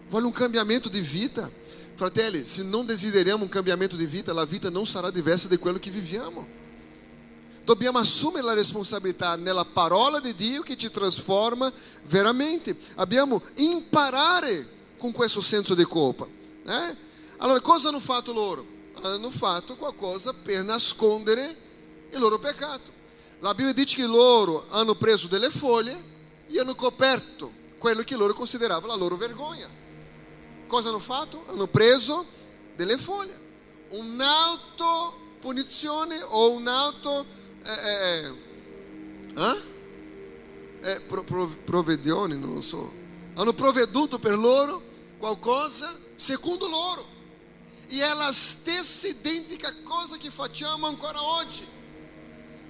[0.08, 1.50] voglio un cambiamento di vita.
[1.96, 5.80] Fratelli, se non desideriamo un cambiamento di vita, la vita non sarà diversa di quello
[5.80, 6.46] che viviamo.
[7.64, 11.72] Dobbiamo assumere la responsabilità nella parola di Dio che ci trasforma
[12.04, 12.76] veramente.
[12.94, 16.37] Dobbiamo imparare con questo senso di colpa.
[16.68, 16.96] Eh?
[17.38, 18.64] Allora, cosa hanno fatto loro?
[19.00, 21.56] Hanno fatto qualcosa per nascondere
[22.10, 22.92] il loro peccato.
[23.38, 25.96] La Bibbia dice che loro hanno preso delle foglie
[26.46, 29.66] e hanno coperto quello che loro consideravano la loro vergogna.
[30.66, 31.44] Cosa hanno fatto?
[31.46, 32.26] Hanno preso
[32.76, 33.40] delle foglie.
[33.90, 37.24] Un'autopunizione o un'auto...
[37.64, 38.34] Eh, eh,
[39.36, 39.62] eh?
[40.82, 42.92] eh pro, pro, provvedione, non so.
[43.34, 44.82] Hanno provveduto per loro
[45.18, 47.16] qualcosa secondo loro.
[47.86, 51.66] E è la stessa identica cosa che facciamo ancora oggi.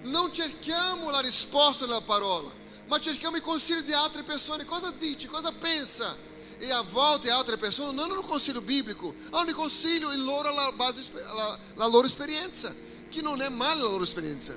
[0.02, 2.52] Non cerchiamo la risposta nella parola,
[2.86, 4.64] ma cerchiamo i consigli di altre persone.
[4.64, 5.26] Cosa dici?
[5.26, 6.14] Cosa pensa?
[6.58, 10.52] E a volte altre persone non hanno un consiglio biblico, hanno il consiglio in loro
[10.52, 12.72] la, base, la, la loro esperienza,
[13.08, 14.56] che non è male la loro esperienza,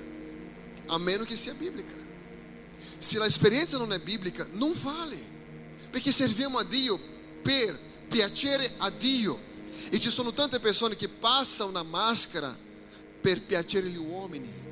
[0.86, 1.96] a meno che sia biblica.
[2.98, 5.30] Se a esperienza non è biblica, non vale,
[5.90, 7.00] perché serviamo a Dio
[7.42, 9.50] per piacere a Dio.
[9.88, 12.56] E ci sono tante persone che passano una maschera
[13.20, 14.70] per piacere gli uomini.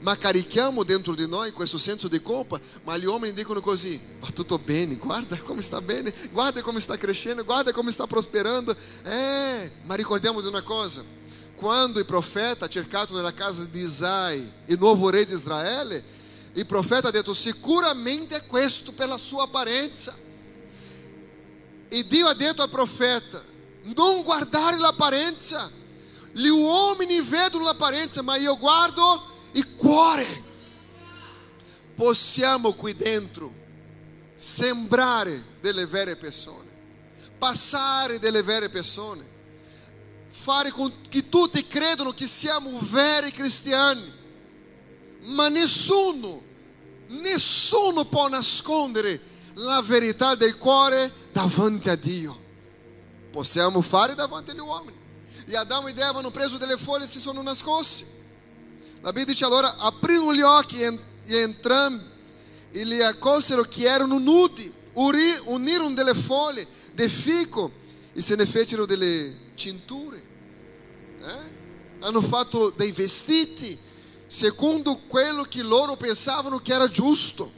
[0.00, 4.28] Ma carichiamo dentro di noi questo senso di colpa, ma gli uomini dicono così: va
[4.30, 8.74] tutto bene, guarda come sta bene, guarda come sta crescendo, guarda come sta prosperando.
[9.04, 11.02] Eh, ma ricordiamo di una cosa:
[11.54, 16.04] quando il profeta ha cercato nella casa di Isai il nuovo re di Israele,
[16.52, 20.14] il profeta ha detto: sicuramente è questo per la sua apparenza.
[21.96, 23.40] E ha detto al profeta:
[23.94, 25.70] non guardare l'apparenza.
[26.32, 30.26] Gli uomini vedono l'apparenza, ma io guardo il cuore.
[31.94, 33.54] Possiamo qui dentro
[34.34, 36.68] sembrare delle vere persone,
[37.38, 39.24] passare delle vere persone,
[40.26, 40.72] fare
[41.08, 44.12] che tutti credano che siamo veri cristiani,
[45.26, 46.42] ma nessuno,
[47.06, 52.42] nessuno può nascondere la verità del cuore davanti a Dio.
[53.30, 54.96] Possiamo fare davanti agli uomini.
[55.46, 58.06] E Adamo ed Eva hanno preso delle foglie e si sono nascosti.
[59.00, 62.04] La Bibbia dice allora aprirono gli occhi e entrambi
[62.70, 67.70] e li accolsero che erano nudi, unirono delle foglie di fico
[68.12, 70.26] e se ne fecero delle cinture,
[71.20, 71.62] eh?
[72.00, 73.78] hanno fatto dei vestiti
[74.26, 77.52] secondo quello che loro pensavano che era giusto.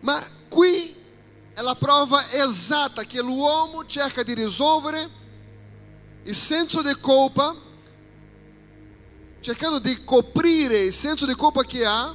[0.00, 0.95] Ma qui
[1.56, 5.08] è la prova esatta che l'uomo cerca di risolvere
[6.24, 7.56] il senso di colpa,
[9.40, 12.14] cercando di coprire il senso di colpa che ha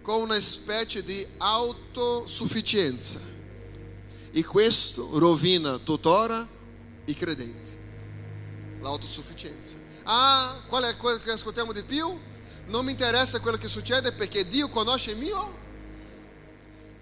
[0.00, 3.20] con una specie di autosufficienza.
[4.32, 6.48] E questo rovina tuttora
[7.04, 7.78] i credenti.
[8.80, 9.76] L'autosufficienza.
[10.04, 12.18] Ah, qual è quello che ascoltiamo di più?
[12.68, 15.63] Non mi interessa quello che succede perché Dio conosce il mio.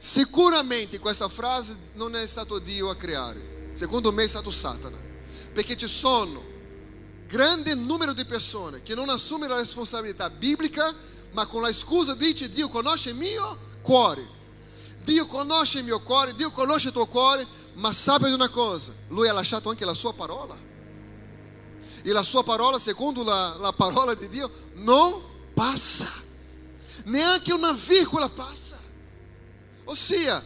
[0.04, 3.70] Sicuramente questa frase non è stato Dio a creare.
[3.72, 4.98] Secondo me è stato Satana.
[5.52, 6.42] Perché ci sono
[7.28, 10.92] grande numero di persone che non assumono la responsabilità biblica,
[11.34, 14.28] ma con la scusa dice Dio conosce il mio cuore.
[15.04, 18.92] Dio conosce il mio cuore, Dio conosce il tuo cuore, ma sabe di una cosa,
[19.06, 20.58] Lui ha lasciato anche la sua parola.
[22.02, 25.22] E la sua parola, secondo la, la parola di Dio, non
[25.54, 26.10] passa.
[27.04, 28.81] Neanche una virgola passa.
[29.84, 30.42] Ossia,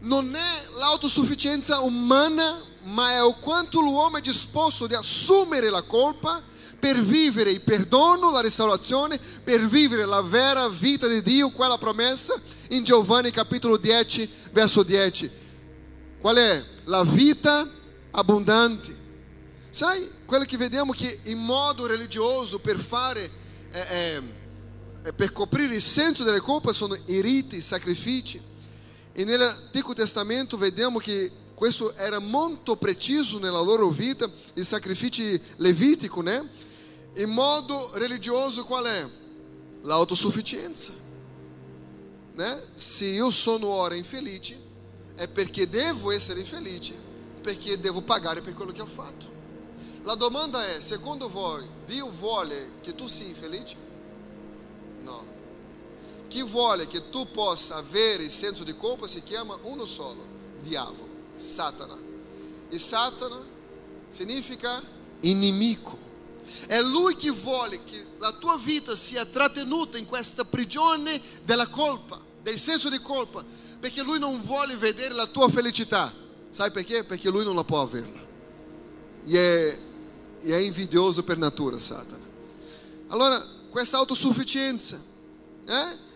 [0.00, 6.42] non è l'autosufficienza umana, ma è quanto l'uomo è disposto di assumere la colpa
[6.78, 12.34] per vivere il perdono, la restaurazione, per vivere la vera vita di Dio, quella promessa
[12.68, 15.30] in Giovanni capitolo 10, verso 10.
[16.20, 16.64] Qual è?
[16.84, 17.68] La vita
[18.12, 18.96] abbondante.
[19.70, 23.30] Sai, quello che vediamo che in modo religioso per fare,
[23.72, 24.22] eh,
[25.02, 28.40] eh, per coprire il senso delle colpe sono i riti, i sacrifici.
[29.18, 36.20] E nell'Antico Testamento vediamo che questo era molto preciso nella loro vita, i sacrifici levitico,
[36.20, 36.48] né?
[37.16, 39.10] In modo religioso qual è?
[39.82, 40.92] L'autosufficienza.
[42.34, 42.62] Né?
[42.72, 44.56] Se io sono ora infelice,
[45.16, 46.94] è perché devo essere infelice,
[47.42, 49.26] perché devo pagare per quello che ho fatto.
[50.04, 53.74] La domanda è, secondo voi, Dio vuole che tu sia infelice?
[55.00, 55.37] No.
[56.28, 60.26] Chi vuole che tu possa avere il senso di colpa si chiama uno solo,
[60.60, 61.96] diavolo, Satana.
[62.68, 63.40] E Satana
[64.08, 64.82] significa
[65.20, 66.06] inimico.
[66.66, 72.20] È lui che vuole che la tua vita sia trattenuta in questa prigione della colpa,
[72.42, 73.44] del senso di colpa,
[73.80, 76.12] perché lui non vuole vedere la tua felicità.
[76.50, 77.04] Sai perché?
[77.04, 78.26] Perché lui non la può averla.
[79.26, 79.78] E
[80.40, 82.26] è, è invidioso per natura, Satana.
[83.08, 85.00] Allora, questa autosufficienza,
[85.66, 86.06] eh?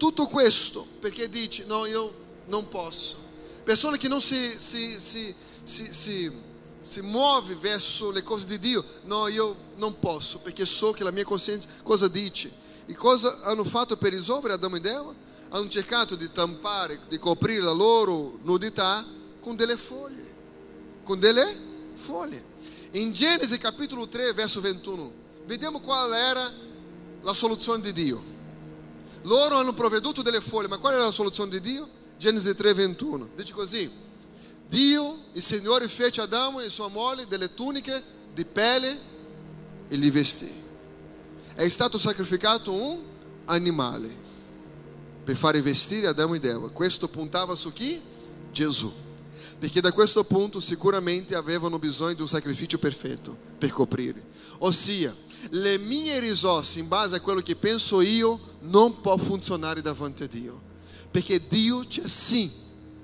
[0.00, 2.14] Tutto questo perché dici, no, io
[2.46, 3.18] non posso.
[3.62, 6.32] Persone che non si, si, si, si, si
[6.80, 8.82] si muove verso le cose di Dio.
[9.02, 12.50] No, io non posso perché so che la mia coscienza cosa dice.
[12.86, 15.14] E cosa hanno fatto per risolvere Adamo ed Eva?
[15.50, 19.04] Hanno cercato di tampare, di coprire la loro nudità
[19.40, 20.34] con delle foglie.
[21.04, 21.54] Con delle
[21.92, 22.42] foglie.
[22.92, 25.12] In Genesi capitolo 3, verso 21,
[25.44, 26.50] vediamo qual era
[27.20, 28.29] la soluzione di Dio.
[29.22, 31.88] Loro hanno provveduto delle foglie, ma qual era la soluzione di Dio?
[32.16, 33.30] Genesi 3, 21.
[33.36, 33.90] Dice così.
[34.68, 38.02] Dio, il Signore fece Adamo e sua moglie delle tuniche
[38.32, 38.98] di pelle
[39.88, 40.50] e li vestì.
[41.54, 43.02] È stato sacrificato un
[43.46, 44.08] animale
[45.24, 46.70] per fare vestire Adamo ed Eva.
[46.70, 48.00] Questo puntava su chi?
[48.52, 48.92] Gesù.
[49.58, 54.24] Perché da questo punto sicuramente avevano bisogno di un sacrificio perfetto per coprire.
[54.58, 55.14] Ossia,
[55.50, 60.26] le mie risorse in base a quello che penso io non può funzionare davanti a
[60.26, 60.60] Dio.
[61.10, 62.50] Perché Dio c'è sì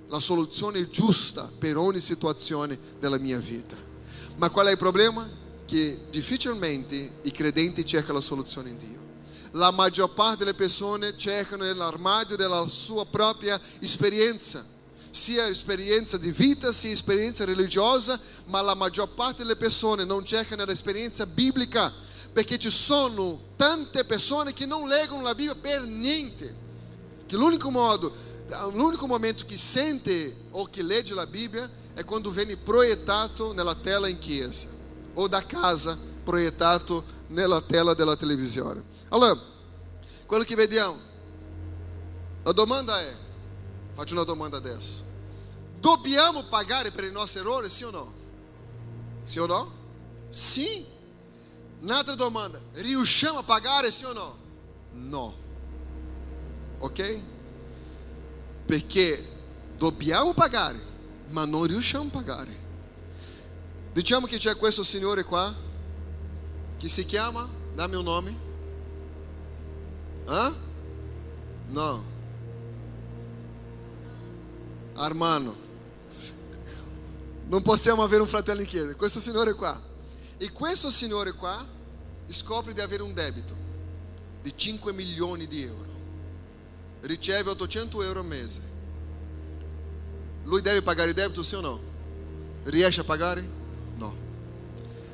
[0.08, 3.76] la soluzione giusta per ogni situazione della mia vita.
[4.36, 5.28] Ma qual è il problema?
[5.64, 9.04] Che difficilmente i credenti cercano la soluzione in Dio.
[9.52, 14.64] La maggior parte delle persone cercano nell'armadio della sua propria esperienza,
[15.10, 20.64] sia esperienza di vita, sia esperienza religiosa, ma la maggior parte delle persone non cercano
[20.64, 21.92] l'esperienza biblica,
[22.36, 26.54] perché ci sono tante persone che non leggono la Bibbia per niente.
[27.26, 28.12] Che l'unico modo
[28.74, 34.06] l'unico momento che sente ou che legge la Bibbia è quando viene proiettato nella tela
[34.06, 34.68] in chiesa
[35.14, 38.84] o da casa proiettato nella tela della televisione.
[39.08, 39.40] Allora,
[40.26, 40.98] quello che vediamo,
[42.42, 43.16] la domanda è,
[43.94, 45.02] faccio una domanda adesso,
[45.80, 48.12] dobbiamo pagare per i nostri errori, sì o no?
[49.22, 49.72] Sì o no?
[50.28, 50.95] Sì.
[51.80, 54.36] Un'altra domanda, riusciamo a pagare, sì o no?
[54.92, 55.34] No.
[56.78, 57.34] Ok?
[58.66, 59.24] perché
[59.78, 60.78] dobbiamo pagare,
[61.28, 62.64] ma non riusciamo a pagare.
[63.92, 65.54] Diciamo che c'è questo signore qua,
[66.76, 68.36] che si chiama, dammi un nome.
[70.26, 70.52] Ah?
[71.68, 72.04] No.
[74.94, 75.64] Armano.
[77.46, 79.85] non possiamo avere un fratello in chiesa, questo signore qua.
[80.38, 81.66] E questo signore qua
[82.28, 83.54] scopre di avere un debito
[84.42, 85.94] di 5 milioni di euro.
[87.00, 88.74] Riceve 800 euro al mese.
[90.44, 91.80] Lui deve pagare il debito, sì o no?
[92.64, 93.48] Riesce a pagare?
[93.96, 94.14] No.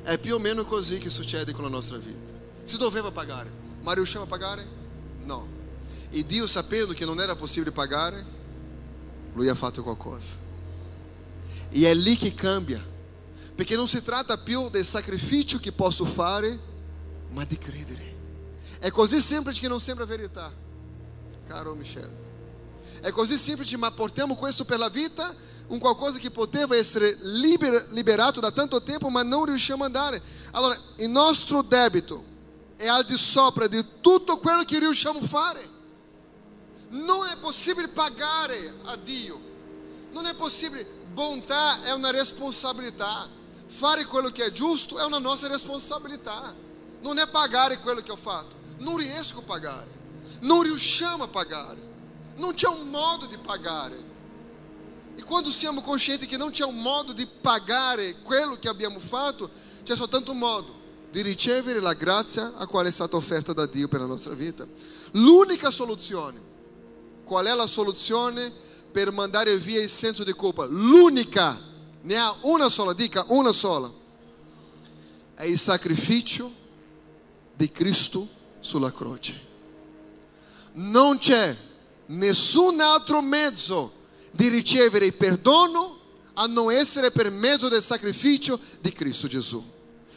[0.03, 2.33] È più o meno così che succede con la nostra vita.
[2.63, 4.67] Si doveva pagare, ma riusciamo a pagare?
[5.23, 5.47] No.
[6.09, 8.23] E Dio, sapendo che non era possibile pagare,
[9.33, 10.37] lui ha fatto qualcosa.
[11.69, 12.91] E è lì che cambia.
[13.55, 16.59] Perché non si tratta più del sacrificio che posso fare,
[17.29, 18.11] ma di credere.
[18.79, 20.51] È così semplice che non sembra verità,
[21.47, 22.21] caro Michele.
[22.99, 25.35] È così semplice, ma portiamo questo per la vita,
[25.67, 30.21] un qualcosa che poteva essere liber, liberato da tanto tempo, ma non riusciamo a andare.
[30.51, 32.23] Allora, il nostro debito
[32.77, 35.69] è al di sopra di tutto quello che riusciamo a fare.
[36.89, 39.39] Non è possibile pagare a Dio.
[40.11, 40.85] Non è possibile.
[41.11, 43.27] Bontà è una responsabilità.
[43.73, 46.53] Fare quello che è giusto è una nostra responsabilità.
[47.01, 48.55] Non è pagare quello che ho fatto.
[48.77, 49.89] Non riesco a pagare.
[50.41, 51.81] Non riusciamo a pagare.
[52.35, 54.11] Non c'è un modo di pagare.
[55.15, 59.49] E quando siamo conscienti che non c'è un modo di pagare quello che abbiamo fatto,
[59.81, 63.87] c'è soltanto un modo di ricevere la grazia a quale è stata offerta da Dio
[63.87, 64.67] per la nostra vita.
[65.13, 66.39] L'unica soluzione,
[67.23, 68.53] qual è la soluzione
[68.91, 70.65] per mandare via il senso di colpa?
[70.65, 71.59] L'unica,
[72.03, 73.91] ne ha una sola, dica una sola,
[75.35, 76.51] è il sacrificio
[77.55, 78.27] di Cristo
[78.59, 79.51] sulla croce.
[80.73, 81.55] Non c'è
[82.07, 85.99] nessun altro mezzo di ricevere il perdono
[86.33, 89.63] a non essere per mezzo del sacrificio di Cristo Gesù.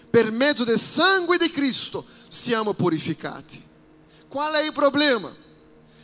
[0.09, 3.63] Per mezzo del sangue di Cristo siamo purificati.
[4.29, 5.35] Qual è il problema?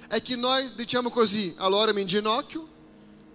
[0.06, 2.68] È che noi diciamo così, allora mi inginocchio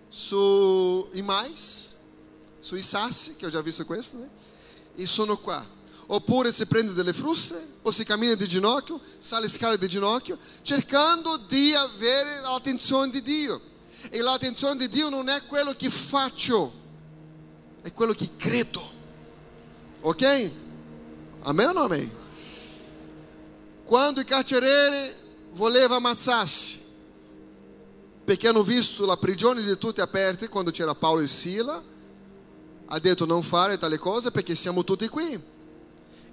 [0.07, 1.96] sui mais,
[2.59, 4.17] sui sassi, che ho già visto questo,
[4.95, 5.65] e sono qua.
[6.09, 11.37] Oppure si prende delle fruste, o si cammina di ginocchio, sale scale di ginocchio, cercando
[11.37, 13.61] di avere l'attenzione di Dio.
[14.09, 16.71] E l'attenzione di Dio non è quello che faccio,
[17.81, 18.95] è quello che credo.
[20.01, 20.51] Ok?
[21.41, 22.11] Amen o non amen?
[23.83, 25.15] Quando il carceriere
[25.51, 26.79] voleva ammazzarsi,
[28.23, 31.81] perché hanno visto la prigione di tutti aperti quando c'era Paolo e Sila,
[32.87, 35.55] ha detto non fare tale cosa perché siamo tutti qui.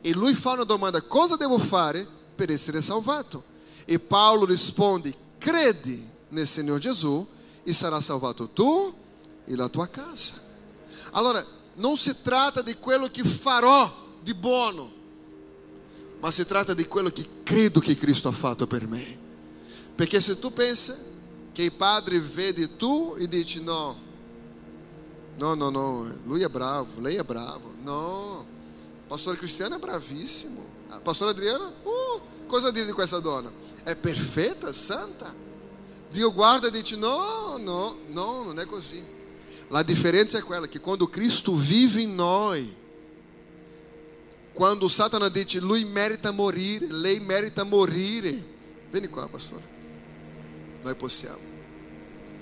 [0.01, 3.45] E lui fa una domanda: cosa devo fare per essere salvato?
[3.85, 7.27] E Paolo risponde: credi nel Signore Gesù
[7.63, 8.95] e sarà salvato tu
[9.45, 10.41] e la tua casa.
[11.13, 14.93] Allora, non si tratta di quello che farò di buono,
[16.21, 19.19] ma si tratta di quello che credo che Cristo ha fatto per me.
[19.95, 20.93] Perché se tu pensi
[21.53, 23.97] che il Padre vede tu e dici no,
[25.39, 26.13] não, não, não.
[26.27, 27.71] Lui é bravo, Lei é bravo.
[27.85, 28.47] Não.
[29.09, 30.65] Pastora Cristiana é bravíssimo.
[30.91, 33.53] Ah, a pastora Adriana, uh, coisa dele com essa dona.
[33.85, 35.35] É perfeita, santa.
[36.13, 36.97] Dio guarda de ti.
[36.97, 39.05] Não, não, não, não é assim.
[39.71, 42.65] A diferença é com ela que quando Cristo vive em nós,
[44.55, 48.45] quando Satanás diz, lui merita morir, lei merita morire.
[48.93, 49.63] Vem cá, pastora.
[50.85, 51.41] Nós possiamo.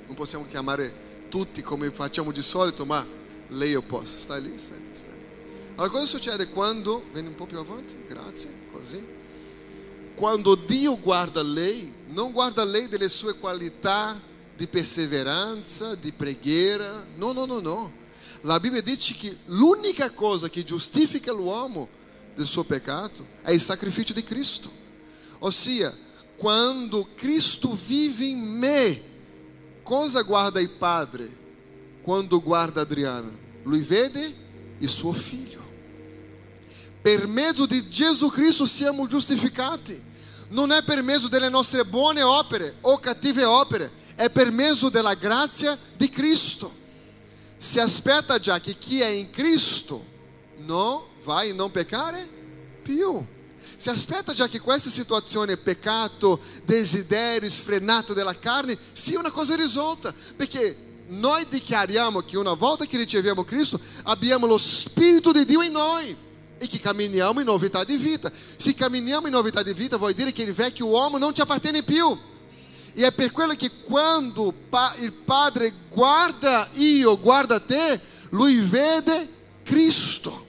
[0.06, 0.80] Não possiamo amar.
[0.80, 0.92] É
[1.32, 3.06] tutti come facciamo di solito, ma
[3.48, 4.18] lei posso.
[4.18, 5.26] Sta lì, sta lì, sta lì.
[5.76, 9.02] Allora cosa succede quando, vieni un po' più avanti, grazie, così.
[10.14, 14.20] Quando Dio guarda lei, non guarda lei delle sue qualità
[14.54, 17.92] di perseveranza, di preghiera, no, no, no, no.
[18.42, 21.88] La Bibbia dice che l'unica cosa che giustifica l'uomo
[22.34, 24.70] del suo peccato è il sacrificio di Cristo.
[25.38, 25.96] Ossia,
[26.36, 29.11] quando Cristo vive in me,
[29.82, 31.30] cosa guarda il Padre
[32.02, 33.30] quando guarda Adriana?
[33.64, 34.34] Lui vede
[34.78, 35.60] il suo figlio.
[37.00, 40.10] Per mezzo di Gesù Cristo siamo giustificati.
[40.48, 45.14] Non è per mezzo delle nostre buone opere o cattive opere, è per mezzo della
[45.14, 46.80] grazia di Cristo.
[47.56, 50.04] Si aspetta già che chi è in Cristo
[50.58, 52.28] non vai non peccare
[52.82, 53.24] più.
[53.82, 60.14] Si aspetta già che questa situazione, peccato, desiderio sfrenato della carne, sia una cosa risolta,
[60.36, 65.72] perché noi dichiariamo che una volta che riceviamo Cristo abbiamo lo Spirito di Dio in
[65.72, 66.16] noi
[66.58, 68.30] e che camminiamo in novità di vita.
[68.56, 71.82] Se camminiamo in novità di vita, vuol dire che il vecchio uomo non ci appartiene
[71.82, 72.16] più.
[72.94, 74.54] E è per quello che quando
[75.00, 79.28] il Padre guarda io, guarda te, lui vede
[79.64, 80.41] Cristo.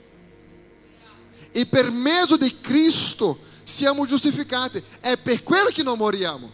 [1.55, 4.83] E per mezzo di Cristo siamo giustificati.
[4.99, 6.51] È per quello che non moriamo.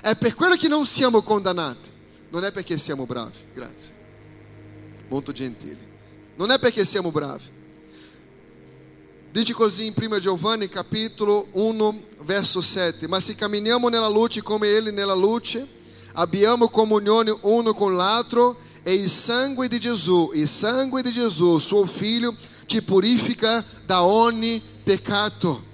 [0.00, 1.90] È per quello che non siamo condannati.
[2.30, 3.36] Non è perché siamo bravi.
[3.52, 3.92] Grazie.
[5.08, 5.84] Molto gentili.
[6.36, 7.56] Non è perché siamo bravi.
[9.30, 14.68] Dice così in 1 Giovanni capitolo 1 verso 7, ma se camminiamo nella luce come
[14.68, 15.66] ele nella luce,
[16.14, 21.84] abbiamo comunione uno con l'altro e il sangue di Gesù, il sangue di Gesù, suo
[21.84, 22.34] figlio,
[22.68, 25.64] ci purifica da ogni peccato.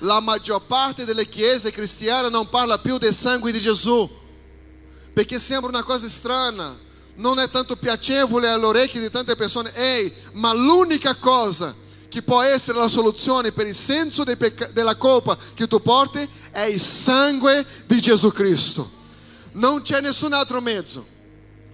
[0.00, 4.08] La maggior parte delle chiese cristiane non parla più del sangue di Gesù,
[5.14, 6.78] perché sembra una cosa strana,
[7.14, 9.72] non è tanto piacevole alle orecchie di tante persone.
[9.74, 11.74] Ehi, ma l'unica cosa
[12.10, 16.80] che può essere la soluzione per il senso della colpa che tu porti è il
[16.80, 19.00] sangue di Gesù Cristo.
[19.52, 21.06] Non c'è nessun altro mezzo.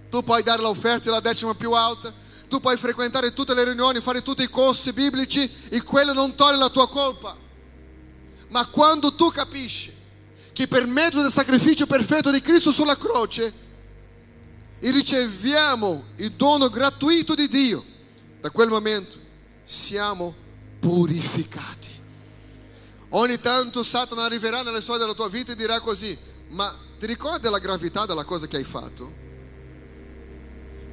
[0.09, 2.13] Tu puoi dare l'offerta la decima più alta,
[2.49, 6.57] tu puoi frequentare tutte le riunioni, fare tutti i corsi biblici e quello non toglie
[6.57, 7.37] la tua colpa.
[8.49, 9.95] Ma quando tu capisci
[10.51, 13.53] che per mezzo del sacrificio perfetto di Cristo sulla croce
[14.79, 17.85] riceviamo il dono gratuito di Dio,
[18.41, 19.17] da quel momento
[19.63, 20.35] siamo
[20.79, 21.87] purificati.
[23.09, 26.17] Ogni tanto Satana arriverà nelle storie della tua vita e dirà così,
[26.49, 29.27] ma ti ricordi la gravità della cosa che hai fatto?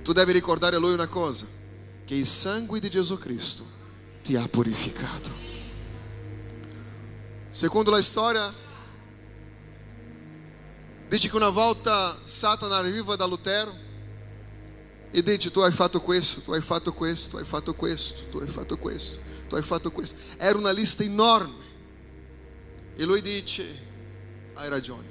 [0.07, 1.47] Tu devi ricordare a lui una cosa,
[2.05, 3.67] che il sangue di Gesù Cristo
[4.23, 5.35] ti ha purificato.
[7.51, 8.55] Secondo la storia,
[11.09, 13.75] dice che una volta Satana arriva da Lutero
[15.11, 18.39] e dice tu hai fatto questo, tu hai fatto questo, tu hai fatto questo, tu
[18.39, 20.15] hai fatto questo, tu hai fatto questo.
[20.37, 21.65] Era una lista enorme.
[22.95, 23.67] E lui dice,
[24.55, 25.09] hai ragione.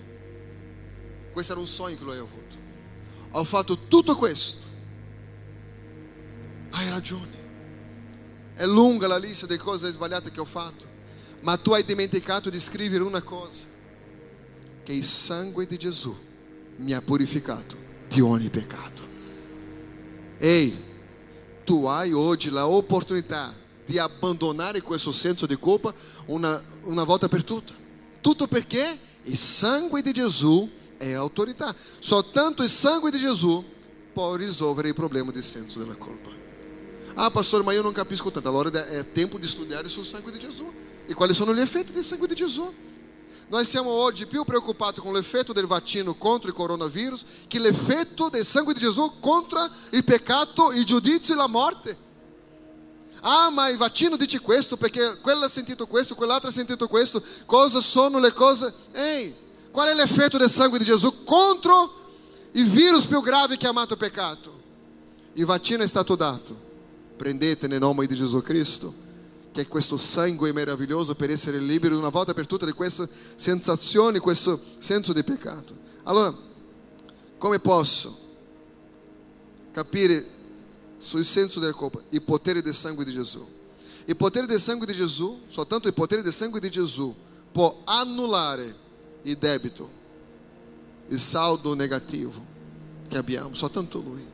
[1.33, 2.55] Questo era un sogno che lui aveva avuto.
[3.31, 4.74] Ho fatto tutto questo.
[6.71, 7.43] Hai ragione.
[8.53, 10.93] È lunga la lista delle cose sbagliate che ho fatto.
[11.41, 13.65] Ma tu hai dimenticato di scrivere una cosa.
[14.83, 16.15] Che il sangue di Gesù
[16.77, 19.03] mi ha purificato di ogni peccato.
[20.37, 20.83] Ei,
[21.63, 25.93] tu hai hoje a oportunidade de abandonar questo senso di colpa
[26.27, 27.73] una, una volta per tutte.
[28.19, 31.73] Tutto perché il sangue di Gesù è autorità.
[31.99, 33.63] Soltanto il sangue di Gesù
[34.11, 36.44] può risolvere il problema di senso della colpa.
[37.17, 38.49] Ah, pastor, ma io non capisco tanto.
[38.49, 40.71] Allora è tempo di studiare sul sangue di Gesù.
[41.05, 42.73] E quali sono gli effetti del sangue di Gesù?
[43.47, 48.43] Nós siamo oggi più preoccupati con l'effetto del vaccino contro il coronavirus che l'effetto del
[48.43, 51.97] sangue di Gesù contro il peccato, il giudizio e la morte.
[53.21, 57.23] Ah, ma il vaccino dice questo perché quello ha sentito questo, ha sentito questo.
[57.45, 58.73] Cosa sono le cose?
[58.91, 59.35] Ehi,
[59.71, 62.03] qual è l'effetto del sangue di Gesù contro
[62.53, 64.63] il virus più grave che è chiamato peccato?
[65.33, 66.64] Il vaccino è dato.
[67.15, 69.03] Prendete nel nome di Gesù Cristo
[69.55, 73.07] che è questo sangue meraviglioso per essere liberi una volta per tutte di queste
[73.37, 75.73] sensazioni, questo senso di peccato.
[76.03, 76.35] Allora,
[77.37, 78.19] come posso
[79.71, 80.27] capire
[80.97, 82.01] sul senso della colpa?
[82.09, 83.47] Il potere del sangue di Gesù.
[84.03, 87.15] Il potere del sangue di Gesù, soltanto il potere del sangue di Gesù
[87.49, 88.75] può annullare
[89.21, 89.89] il debito,
[91.07, 92.43] il saldo negativo
[93.07, 94.33] che abbiamo, soltanto Lui.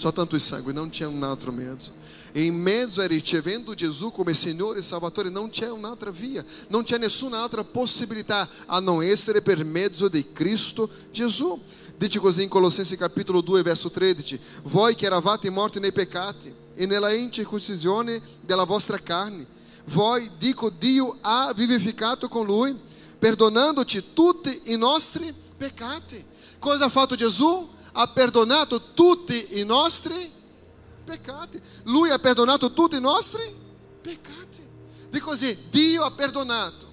[0.00, 1.18] Soltanto il sangue, non c'è un
[1.52, 1.92] mezzo.
[2.32, 6.96] Em mezzo a ricevendo Gesù come Senhor e Salvatore, não c'è un'altra via, não c'è
[6.96, 11.60] nessuna altra possibilità a non essere per mezzo di Cristo Gesù.
[11.98, 16.86] Dice così in Colossensi capitolo 2, verso 13: Voi che eravate morti nei peccati e
[16.86, 19.46] nella incircuncisione della vostra carne,
[19.84, 22.74] voi, dico, Dio ha vivificato con Lui,
[23.18, 26.24] perdonando-te tutti i nostri peccati.
[26.58, 27.68] Cosa ha fatto Gesù?
[27.92, 30.30] Ha perdonato tutti i nostri
[31.04, 31.60] peccati.
[31.84, 33.54] Lui ha perdonato tutti i nostri
[34.00, 34.68] peccati.
[35.10, 36.88] Dico così, Dio ha perdonato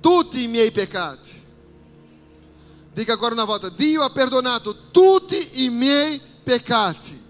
[0.00, 1.42] tutti i miei peccati.
[2.92, 7.22] Dica ancora una volta, Dio ha perdonato tutti i miei peccati.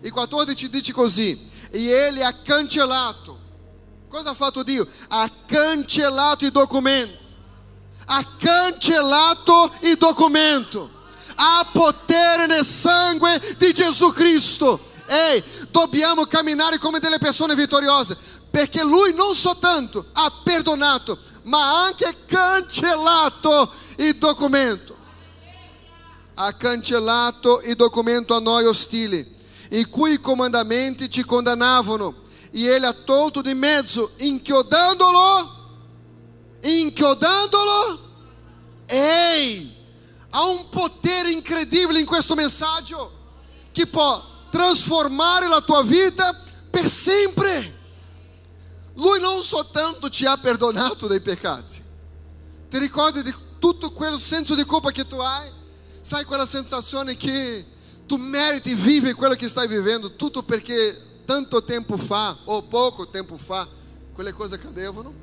[0.00, 3.40] E 14 dice così, e ele ha cancellato.
[4.08, 4.86] Cosa ha fatto Dio?
[5.08, 7.20] Ha cancellato documento.
[8.06, 11.00] Ha cancellato il documento.
[11.44, 14.78] Há potere nel sangue di Gesù Cristo.
[15.06, 18.16] Ei, dobbiamo camminare come delle persone vittoriose,
[18.48, 24.96] perché Lui non soltanto ha perdonato, ma anche cancellato il documento.
[26.34, 29.36] Ha cancellato il documento a noi ostili,
[29.70, 32.22] i cui comandamenti ci condannavano,
[32.52, 35.50] e Ele ha tolto di mezzo, inchiodandolo,
[36.60, 38.10] inchiodandolo.
[38.86, 39.80] Ei!
[40.32, 43.12] Há um poder incredibile in questo messaggio
[43.70, 46.34] che può trasformare la tua vita
[46.70, 47.80] per sempre.
[48.94, 51.82] Lui non soltanto ti ha perdonato dei peccati,
[52.68, 55.50] ti ricordi di tutto quel senso di colpa che tu hai?
[56.00, 57.66] Sai quella sensazione che
[58.12, 63.38] Tu meriti vive quello che stai vivendo, tutto perché tanto tempo fa, o poco tempo
[63.38, 63.66] fa,
[64.12, 65.14] quelle cose accadevano.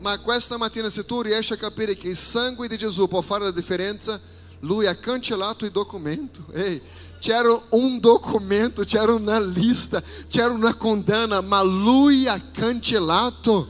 [0.00, 3.44] Ma questa mattina, se tu riesci a capire che il sangue di Gesù può fare
[3.44, 4.20] la differenza,
[4.64, 6.44] lui ha cancellato il documento.
[6.52, 6.80] Ehi,
[7.18, 13.68] c'era un documento, c'era una lista, c'era una condanna, ma lui ha cancellato.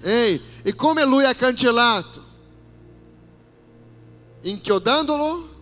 [0.00, 2.26] Ehi, e come lui ha cancellato?
[4.42, 5.56] Inchiodandolo?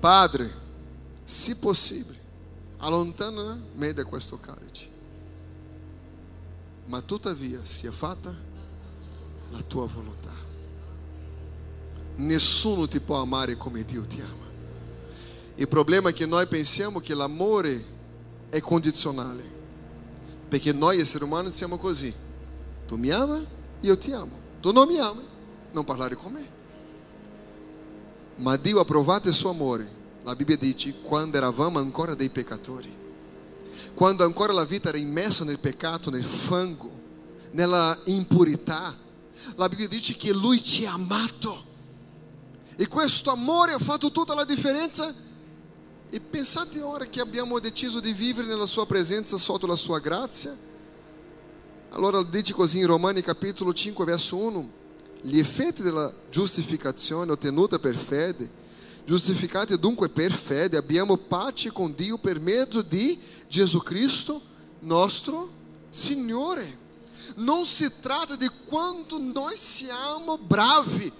[0.00, 0.54] Padre,
[1.24, 2.20] se possibile,
[2.78, 4.94] allontana me da questo calice.
[6.86, 8.34] Ma tuttavia sia fatta
[9.50, 10.35] la tua volontà.
[12.16, 14.44] Nessuno ti può amare come Dio ti ama.
[15.56, 17.84] Il problema è che noi pensiamo che l'amore
[18.50, 19.44] è condizionale,
[20.48, 22.12] perché noi esseri umani siamo così.
[22.86, 23.44] Tu mi ama,
[23.80, 24.44] io ti amo.
[24.60, 25.22] Tu non mi ami,
[25.72, 26.54] non parlare con me.
[28.36, 29.88] Ma Dio ha provato il suo amore,
[30.22, 32.94] la Bibbia dice, quando eravamo ancora dei peccatori.
[33.94, 36.90] Quando ancora la vita era immersa nel peccato, nel fango,
[37.52, 38.94] nella impurità.
[39.54, 41.65] La Bibbia dice che Lui ci ha amato.
[42.76, 45.14] E questo amore ha fatto tutta la differenza.
[46.08, 50.56] E pensate ora che abbiamo deciso di vivere nella Sua presenza sotto la Sua grazia.
[51.90, 54.70] Allora dice così in Romani capitolo 5 verso 1.
[55.22, 58.48] Gli effetti della giustificazione ottenuta per fede,
[59.04, 63.18] giustificati dunque per fede, abbiamo pace con Dio per mezzo di
[63.48, 64.40] Gesù Cristo,
[64.80, 65.50] nostro
[65.88, 66.84] Signore.
[67.36, 71.10] Non si tratta di quanto noi siamo bravi,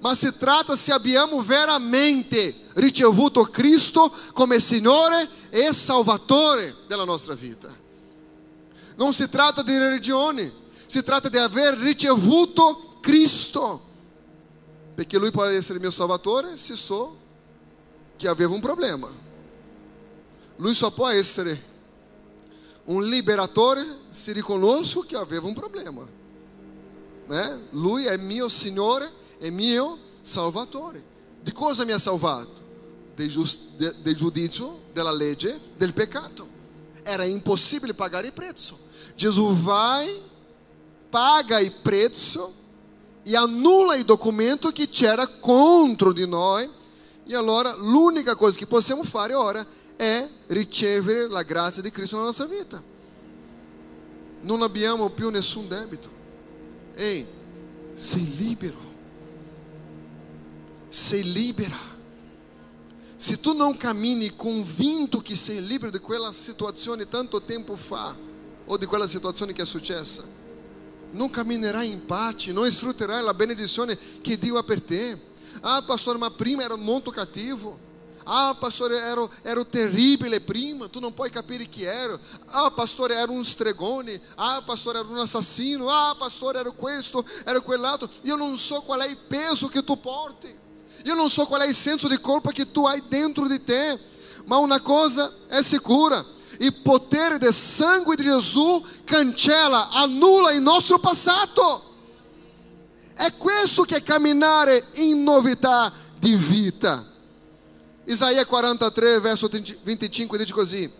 [0.00, 7.74] ma si tratta se abbiamo veramente ricevuto Cristo come Signore e Salvatore della nostra vita.
[8.96, 10.52] Non si tratta di religione,
[10.86, 13.84] si tratta di aver ricevuto Cristo.
[14.94, 17.16] Perché Lui pode essere mio Salvatore se so
[18.16, 19.24] che aveva un problema.
[20.56, 21.74] Lui só può essere
[22.84, 26.06] un liberatore se riconosco che aveva un problema.
[27.26, 27.66] Né?
[27.70, 31.04] Lui è mio Signore e mio Salvatore.
[31.42, 32.64] Di cosa mi ha salvato?
[33.14, 33.32] Del,
[33.76, 36.54] de- del giudizio, della legge, del peccato.
[37.02, 38.78] Era impossibile pagare il prezzo.
[39.14, 40.20] Gesù vai,
[41.08, 42.52] paga il prezzo
[43.22, 46.68] e annulla il documento che c'era contro di noi.
[47.24, 49.64] E allora l'unica cosa che possiamo fare ora
[49.96, 52.82] è ricevere la grazia di Cristo nella nostra vita.
[54.42, 56.08] Non abbiamo più nessun debito.
[56.94, 57.26] Ehi,
[57.94, 58.85] sei libero.
[60.96, 61.78] Sei libera.
[63.16, 68.16] Se tu non cammini convinto che sei libero di quella situazione tanto tempo fa,
[68.64, 70.24] o di quella situazione che è successa,
[71.10, 74.64] non camminerai in pace, non sfrutterai la benedizione che Dio ha.
[75.60, 77.78] Ah, pastor, ma prima ero molto cattivo.
[78.24, 82.18] Ah, pastore, ero, ero terribile prima, tu non puoi capire chi ero.
[82.46, 84.18] Ah, pastore, ero un stregone.
[84.36, 85.90] Ah, pastore, ero un assassino.
[85.90, 88.08] Ah, pastore, ero questo, ero quell'altro.
[88.22, 90.64] Io non so qual è il peso che tu porti.
[91.06, 93.96] Io non so qual è il senso di colpa che tu hai dentro di te.
[94.46, 96.24] Ma una cosa è sicura:
[96.58, 101.94] il potere del sangue di Gesù cancella, annulla il nostro passato.
[103.14, 107.06] È questo che è camminare in novità di vita.
[108.04, 110.92] Isaia 43, verso 25 dice così: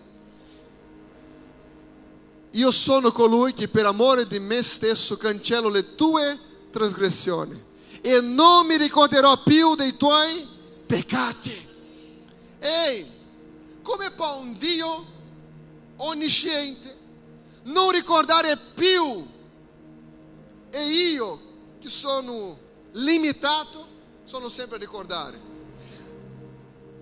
[2.52, 6.38] Io sono colui che per amore di me stesso cancello le tue
[6.70, 7.65] trasgressioni
[8.06, 10.46] e non mi ricorderò più dei tuoi
[10.86, 11.68] peccati.
[12.60, 13.10] Ehi,
[13.82, 15.04] come può un Dio
[15.96, 16.96] onnisciente
[17.64, 19.26] non ricordare più
[20.70, 21.40] e io
[21.80, 22.56] che sono
[22.92, 23.84] limitato
[24.22, 25.42] sono sempre a ricordare?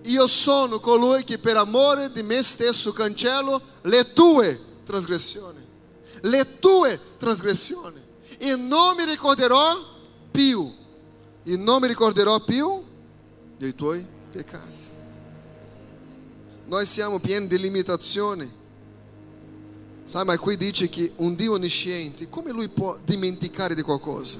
[0.05, 5.63] Io sono colui che per amore di me stesso cancello le tue trasgressioni.
[6.21, 8.03] Le tue trasgressioni.
[8.39, 9.93] E non mi ricorderò
[10.31, 10.83] più
[11.45, 12.83] e non mi ricorderò più
[13.57, 14.93] dei tuoi peccati
[16.65, 18.63] noi siamo pieni di limitazioni
[20.05, 24.37] Sai, ma qui dice che un Dio onnisciente, come lui può dimenticare di qualcosa?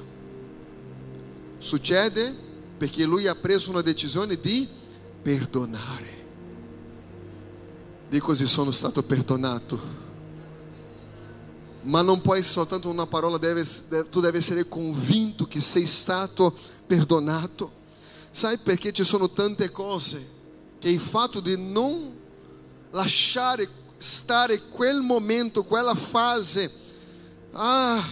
[1.58, 2.36] Succede
[2.78, 4.68] perché lui ha preso una decisione di
[5.24, 6.24] perdonare.
[8.08, 10.04] Di così sono stato perdonato.
[11.82, 13.64] Ma non può essere soltanto una parola, deve,
[14.12, 16.75] tu devi essere convinto che sei stato perdonato.
[18.32, 20.34] Sai perché ci sono tante cose
[20.80, 22.14] che il fatto di non
[22.92, 26.72] lasciare stare quel momento, quella fase.
[27.54, 28.04] Ah,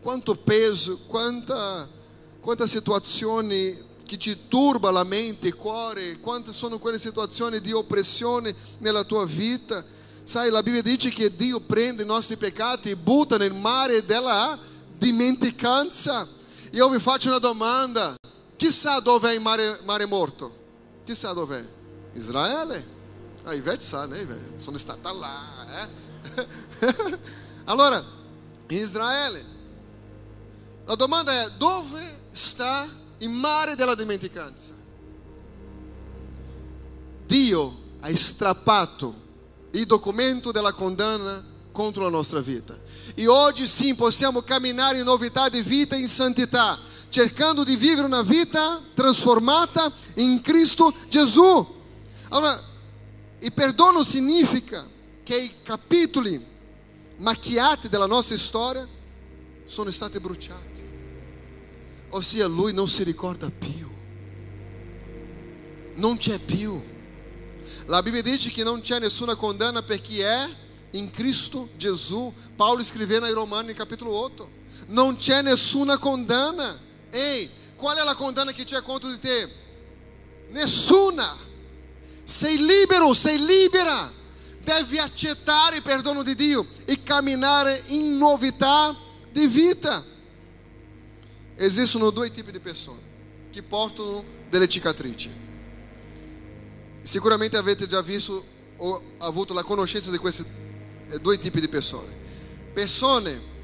[0.00, 1.88] quanto peso, quanta,
[2.40, 8.54] quanta situazioni che ti turba la mente, il cuore, quante sono quelle situazioni di oppressione
[8.78, 9.84] nella tua vita.
[10.22, 14.58] Sai, la Bibbia dice che Dio prende i nostri peccati e butta nel mare della
[14.96, 16.28] dimenticanza.
[16.76, 18.14] Io vi faccio una domanda:
[18.54, 20.64] chissà dove è il mare, mare morto?
[21.04, 21.64] Chissà dov'è?
[22.12, 22.94] Israele?
[23.44, 24.60] Ah, Ivete sa, né, Ivete?
[24.60, 26.48] Sono stata là, eh?
[27.64, 28.04] allora,
[28.68, 29.44] in Israele,
[30.84, 32.86] la domanda è dove sta
[33.18, 34.74] il mare della dimenticanza?
[37.24, 39.24] Dio ha strappato
[39.70, 41.42] il documento della condanna
[41.76, 42.74] contro la nostra vita.
[43.14, 46.78] E oggi sim possiamo camminare in novità di vita e in santità,
[47.10, 51.74] cercando di vivere una vita trasformata in Cristo Gesù.
[52.30, 52.58] Allora,
[53.40, 54.88] il perdono significa
[55.22, 56.42] che i capitoli
[57.18, 58.88] macchiati della nostra storia
[59.66, 60.82] sono stati bruciati.
[62.08, 63.86] Ossia, lui non si ricorda più.
[65.96, 66.82] Non c'è più.
[67.84, 72.32] La Bibbia dice che non c'è nessuna condanna per chi è in Cristo Gesù.
[72.54, 74.50] Paolo scrivendo ai Romani, capitolo 8.
[74.88, 76.78] Non c'è nessuna condanna.
[77.10, 79.48] Ehi, qual è la condanna che c'è contro di te?
[80.48, 81.36] Nessuna.
[82.24, 84.12] Sei libero, sei libera.
[84.62, 88.96] Devi accettare il perdono di Dio e camminare in novità
[89.30, 90.04] di vita.
[91.54, 93.00] Esistono due tipi di persone
[93.50, 95.30] che portano delle cicatrici.
[97.02, 98.44] Sicuramente avete già visto
[98.78, 100.44] o avuto la conoscenza di questi
[101.20, 102.14] due tipi di persone.
[102.72, 103.54] Persone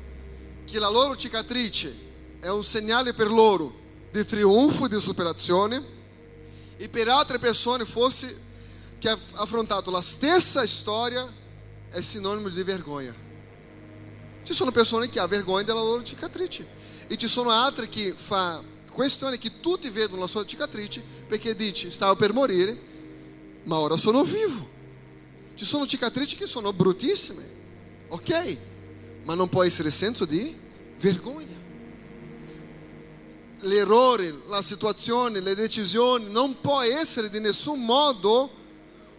[0.65, 1.95] che la loro cicatrice
[2.41, 3.81] è un segnale per loro
[4.11, 5.83] di trionfo e di superazione
[6.77, 8.51] e per altre persone fosse
[8.99, 11.31] che ha affrontato la stessa storia
[11.91, 13.15] è sinonimo di vergogna.
[14.43, 16.67] Ci sono persone che hanno vergogna della loro cicatrice
[17.07, 21.91] e ci sono altre che fa questione che tutti vedono la sua cicatrice perché dici
[21.91, 22.79] stavo per morire
[23.65, 24.72] ma ora sono vivo.
[25.55, 27.49] Ci sono cicatrici che sono bruttissime,
[28.09, 28.59] ok,
[29.25, 30.57] ma non può essere senso di
[30.99, 31.61] vergogna.
[33.61, 38.51] L'errore, la situazione, le decisioni non può essere di nessun modo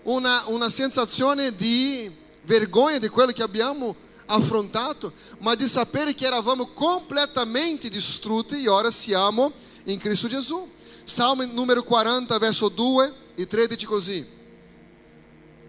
[0.04, 2.12] una, una sensazione di
[2.44, 8.92] vergogna di quello che abbiamo affrontato, ma di sapere che eravamo completamente distrutti e ora
[8.92, 9.52] siamo
[9.86, 10.70] in Cristo Gesù.
[11.04, 14.26] Salmo numero 40, verso 2 e 3 dice così: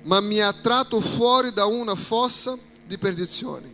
[0.04, 3.72] Ma mi ha tratto fuori da una fossa di perdizione,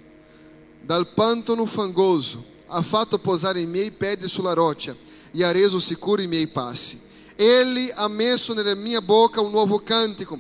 [0.80, 4.96] dal pantano fangoso, ha fatto posare i miei piedi sulla roccia
[5.32, 7.00] e ha reso sicuri i miei passi.
[7.34, 10.38] Ele ha messo nella mia bocca un nuovo cantico,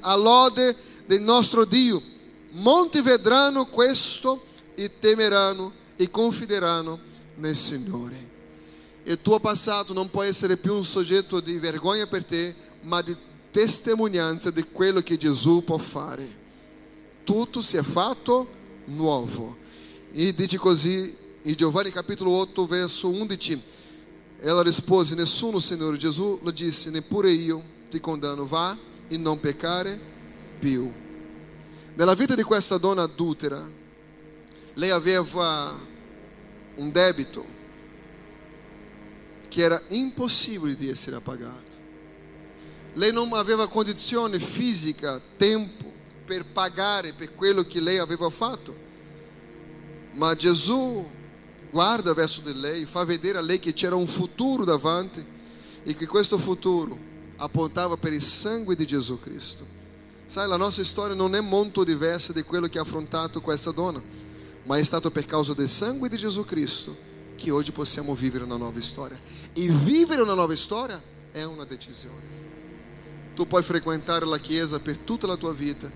[0.00, 0.76] a lode
[1.06, 2.00] del nostro Dio.
[2.50, 7.00] Molti vedranno questo e temeranno e confideranno
[7.36, 8.30] nel Signore.
[9.04, 13.16] Il tuo passato non può essere più un soggetto di vergogna per te, ma di
[13.52, 16.40] testimonianza di quello che Gesù può fare.
[17.22, 18.48] Tutto si è fatto
[18.86, 19.58] nuovo.
[20.10, 23.62] E dice così in Giovanni capitolo 8, verso 11,
[24.40, 25.96] ela rispose, nessuno, Signore.
[25.96, 28.76] Gesù le disse, neppure io ti condanno, va
[29.06, 30.00] e non peccare
[30.58, 30.90] più.
[31.94, 33.70] Nella vita di questa donna adultera,
[34.74, 35.78] lei aveva
[36.76, 37.44] un debito
[39.48, 41.71] che era impossibile di essere pagato.
[42.94, 45.90] Lei non aveva condizione fisica, tempo
[46.24, 48.74] per pagare per quello che lei aveva fatto.
[50.12, 51.08] Ma Gesù
[51.70, 55.24] guarda verso di lei, fa vedere a lei che c'era un futuro davanti
[55.82, 56.98] e che questo futuro
[57.36, 59.66] apontava per il sangue di Gesù Cristo.
[60.26, 64.02] Sai, la nostra storia non è molto diversa di quello che ha affrontato questa donna,
[64.64, 68.56] ma è stato per causa del sangue di Gesù Cristo che oggi possiamo vivere una
[68.56, 69.18] nuova storia.
[69.52, 72.41] E vivere una nuova storia è una decisione
[73.34, 75.92] tu puoi frequentar a Chiesa por toda a tua vida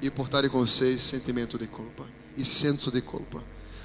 [0.00, 3.42] e portar com você sentimento de culpa e senso de culpa.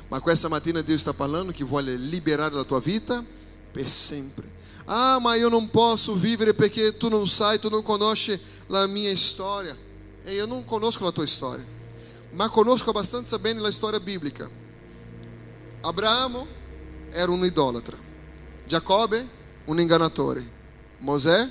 [0.09, 3.25] Mas com essa matina Deus está falando que vuole liberar da tua vida
[3.73, 4.47] per sempre.
[4.85, 8.39] Ah, mas eu não posso viver porque tu não sai, tu não conhece
[8.69, 9.77] a minha história.
[10.25, 11.67] E eu não conosco a tua história,
[12.33, 14.49] mas conosco bastante bem a história bíblica.
[15.81, 16.47] Abraão
[17.11, 17.97] era um idólatra,
[18.65, 19.13] Jacob,
[19.67, 20.43] um enganatore,
[20.99, 21.49] Moisés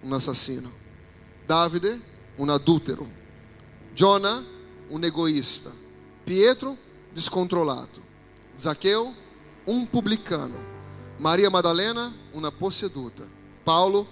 [0.00, 0.70] un assassino,
[1.46, 2.00] Davide
[2.36, 3.08] un adultero,
[3.92, 4.44] Giona
[4.88, 5.72] un egoista,
[6.24, 6.76] Pietro
[7.12, 8.00] descontrolato,
[8.54, 9.14] Zaccheu
[9.64, 10.56] un pubblicano,
[11.18, 13.26] Maria Madalena, una posseduta.
[13.62, 14.06] Paulo,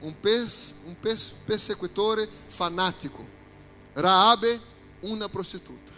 [0.00, 3.26] un, pers un pers persecutore fanatico.
[3.92, 4.60] Raabe,
[5.00, 5.92] una prostituta.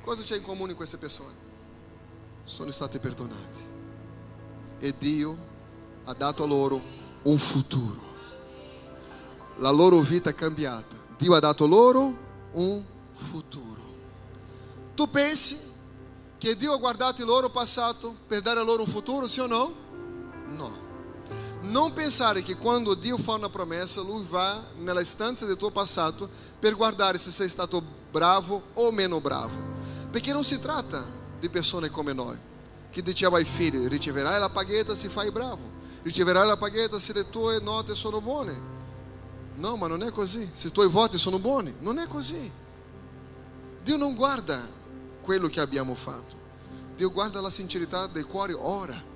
[0.00, 1.34] Cosa c'è in comune queste persone?
[2.44, 3.70] Sono stati perdonati.
[4.78, 5.50] e Dio
[6.04, 6.80] ha dato loro
[7.22, 8.10] un futuro.
[9.58, 10.96] La loro vita cambiata.
[11.16, 12.16] Dio ha dato loro
[12.52, 13.80] un futuro.
[14.94, 15.58] Tu pensi
[16.38, 19.46] che Dio ha guardato il loro passato per dare a loro un futuro, sì o
[19.46, 19.72] no?
[20.48, 20.90] No.
[21.60, 26.28] Non pensare che quando Dio fa una promessa, Lui va nella stanza del tuo passato
[26.58, 27.80] per guardare se sei stato
[28.10, 29.70] bravo o meno bravo.
[30.10, 31.04] Perché non si tratta
[31.38, 32.38] di persone come noi,
[32.90, 35.71] che diceva ai figli, riceverai la paghetta se fai bravo,
[36.02, 38.70] riceverai la paghetta se le tue note sono buone.
[39.54, 40.48] No, ma non è così.
[40.52, 42.50] Se i tuoi voti sono buoni, non è così.
[43.82, 44.66] Dio non guarda
[45.20, 46.36] quello che abbiamo fatto.
[46.96, 49.10] Dio guarda la sincerità del cuore ora.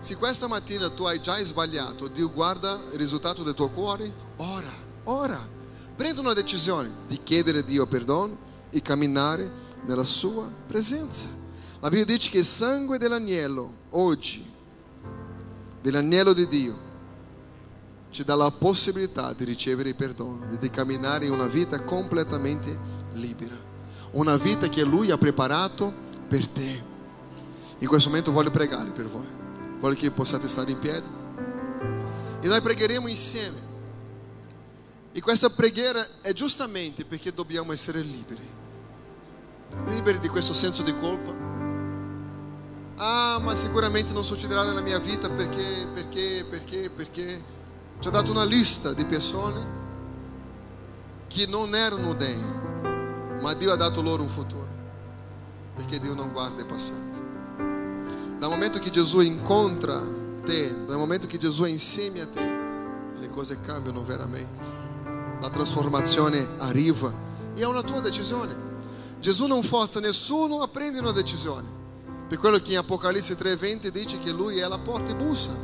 [0.00, 4.72] Se questa mattina tu hai già sbagliato, Dio guarda il risultato del tuo cuore ora,
[5.04, 5.56] ora.
[5.94, 8.36] Prendi una decisione di chiedere a Dio perdono
[8.70, 9.50] e camminare
[9.84, 11.28] nella sua presenza.
[11.80, 14.44] La Bibbia dice che il sangue dell'agnello oggi,
[15.80, 16.86] dell'agnello di Dio,
[18.10, 22.78] ci dà la possibilità di ricevere il perdono e di camminare in una vita completamente
[23.12, 23.56] libera.
[24.12, 25.92] Una vita che Lui ha preparato
[26.26, 26.84] per te.
[27.78, 29.26] In questo momento voglio pregare per voi.
[29.78, 31.08] Voglio che possiate stare in piedi.
[32.40, 33.66] E noi pregheremo insieme.
[35.12, 38.56] E questa preghiera è giustamente perché dobbiamo essere liberi.
[39.86, 41.47] Liberi di questo senso di colpa.
[43.00, 47.56] Ah, ma sicuramente non succederà nella mia vita perché, perché, perché, perché.
[48.00, 49.66] Ci ha dato una lista di persone
[51.26, 54.68] che non erano degne, ma Dio ha dato loro un futuro,
[55.74, 57.20] perché Dio non guarda il passato.
[58.38, 60.00] Dal momento che Gesù incontra
[60.44, 62.58] te, dal momento Gesù è insieme a te,
[63.18, 64.72] le cose cambiano veramente.
[65.40, 67.12] La trasformazione arriva
[67.54, 68.56] e è una tua decisione.
[69.18, 71.77] Gesù non forza nessuno a prendere una decisione.
[72.28, 75.56] Per quello che in Apocalisse 3:20 dice che lui è la porta e bussa.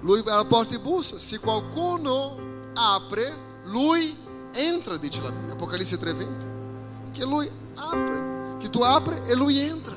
[0.00, 1.18] Lui è la porta e bussa.
[1.18, 4.16] Se qualcuno apre, lui
[4.52, 7.10] entra, dice la Bibbia, Apocalisse 3:20.
[7.10, 9.96] Che lui apre, che tu apri e lui entra.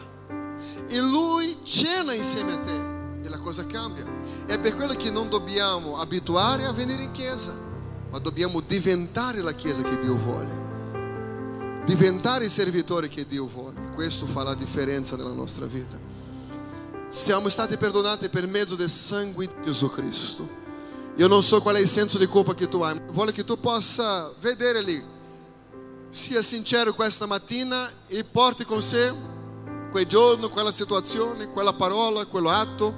[0.87, 4.05] E lui cena insieme a te e la cosa cambia.
[4.47, 7.53] È per quello che non dobbiamo abituare a venire in chiesa,
[8.09, 10.68] ma dobbiamo diventare la chiesa che Dio vuole.
[11.89, 13.89] Diventare i servitori che Dio vuole.
[13.95, 15.99] Questo fa la differenza nella nostra vita.
[17.09, 20.47] Siamo stati perdonati per mezzo del sangue di Gesù Cristo.
[21.15, 23.43] Io non so qual è il senso di colpa che tu hai, ma voglio che
[23.43, 25.03] tu possa vedere lì.
[26.09, 29.11] Sia sincero questa mattina e porti con sé
[29.89, 32.93] quel giorno, quella situazione, quella parola, quello atto,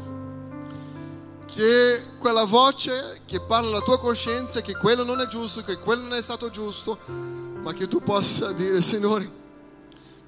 [1.45, 6.01] che quella voce che parla alla tua coscienza che quello non è giusto, che quello
[6.01, 9.39] non è stato giusto, ma che tu possa dire, Signore,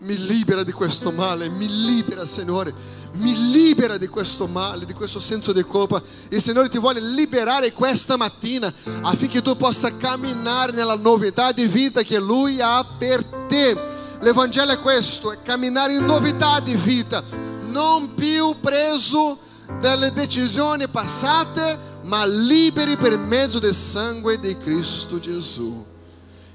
[0.04, 2.74] mi libera di questo male, mi libera Signore,
[3.14, 6.02] mi libera di questo male, di questo senso di colpa.
[6.30, 8.72] Il Signore ti vuole liberare questa mattina
[9.02, 13.92] affinché tu possa camminare nella novità di vita che Lui ha per te.
[14.20, 17.24] L'Evangelo è questo, è camminare in novità di vita,
[17.62, 19.40] non più preso
[19.80, 25.92] dalle decisioni passate, ma liberi per mezzo del sangue di Cristo Gesù.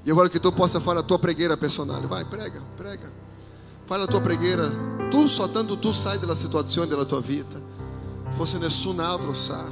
[0.09, 2.07] Io voglio che tu possa fare la tua preghiera personale.
[2.07, 3.11] Vai, prega, prega.
[3.85, 4.67] Fai la tua preghiera,
[5.07, 7.59] tu soltanto tu sai della situazione della tua vita,
[8.29, 9.65] forse nessun altro sa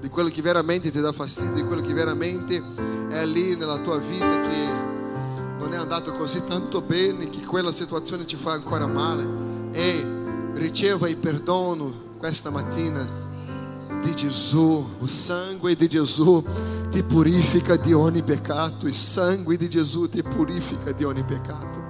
[0.00, 2.62] di quello che veramente ti dà fastidio, di quello che veramente
[3.10, 4.66] è lì nella tua vita che
[5.58, 9.28] non è andato così tanto bene, che quella situazione ti fa ancora male.
[9.72, 13.19] E riceva il perdono questa mattina
[14.00, 16.44] di Gesù, o sangue di Gesù
[16.90, 21.80] ti purifica di ogni peccato, il sangue di Gesù ti purifica di ogni peccato.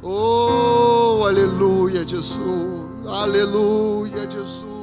[0.00, 2.88] Oh, aleluia, Gesù.
[3.04, 4.73] Aleluia, Gesù.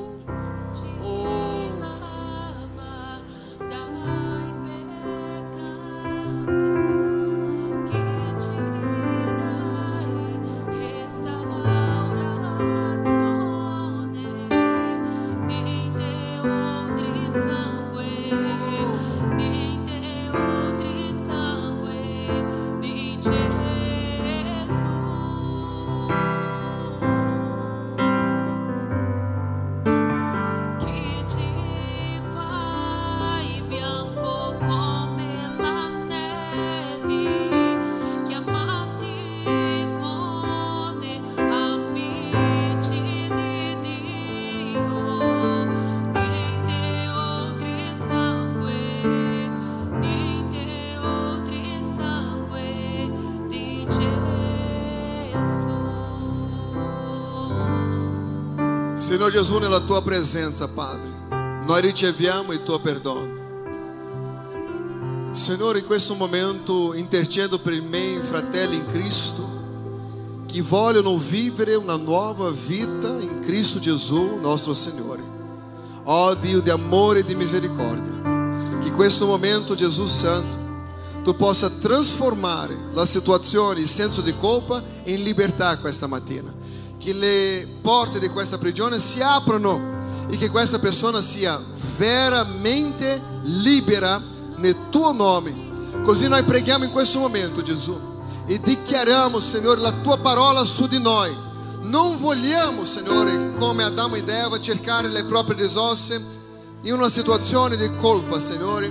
[59.22, 61.12] Signore Gesù, nella tua presenza, Padre,
[61.64, 63.30] noi riceviamo il tuo perdono.
[65.32, 69.48] Signore, in questo momento intercedo per miei fratelli in Cristo
[70.48, 75.22] che vogliono vivere una nuova vita in Cristo Gesù, nostro Signore.
[76.06, 80.58] Ó Dio di amore e di misericordia, che in questo momento, Gesù Santo,
[81.22, 86.61] tu possa trasformare la situazione, il senso di colpa in libertà questa mattina.
[87.02, 91.60] Che le porte di questa prigione si aprano e che questa persona sia
[91.98, 94.22] veramente libera
[94.58, 95.70] nel tuo nome.
[96.04, 98.00] Così noi preghiamo in questo momento, Gesù,
[98.46, 101.36] e dichiariamo, Signore, la tua parola su di noi.
[101.82, 106.24] Non vogliamo, Signore, come Adamo ed Eva, cercare le proprie risorse
[106.84, 108.90] in una situazione di colpa, Signore,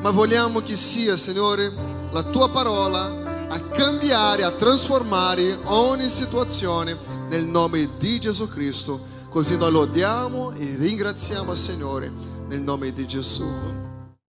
[0.00, 1.72] ma vogliamo che sia, Signore,
[2.10, 9.00] la tua parola a cambiare, a trasformare ogni situazione nel nome di Gesù Cristo.
[9.30, 12.12] Così noi lodiamo e ringraziamo il Signore
[12.48, 13.81] nel nome di Gesù.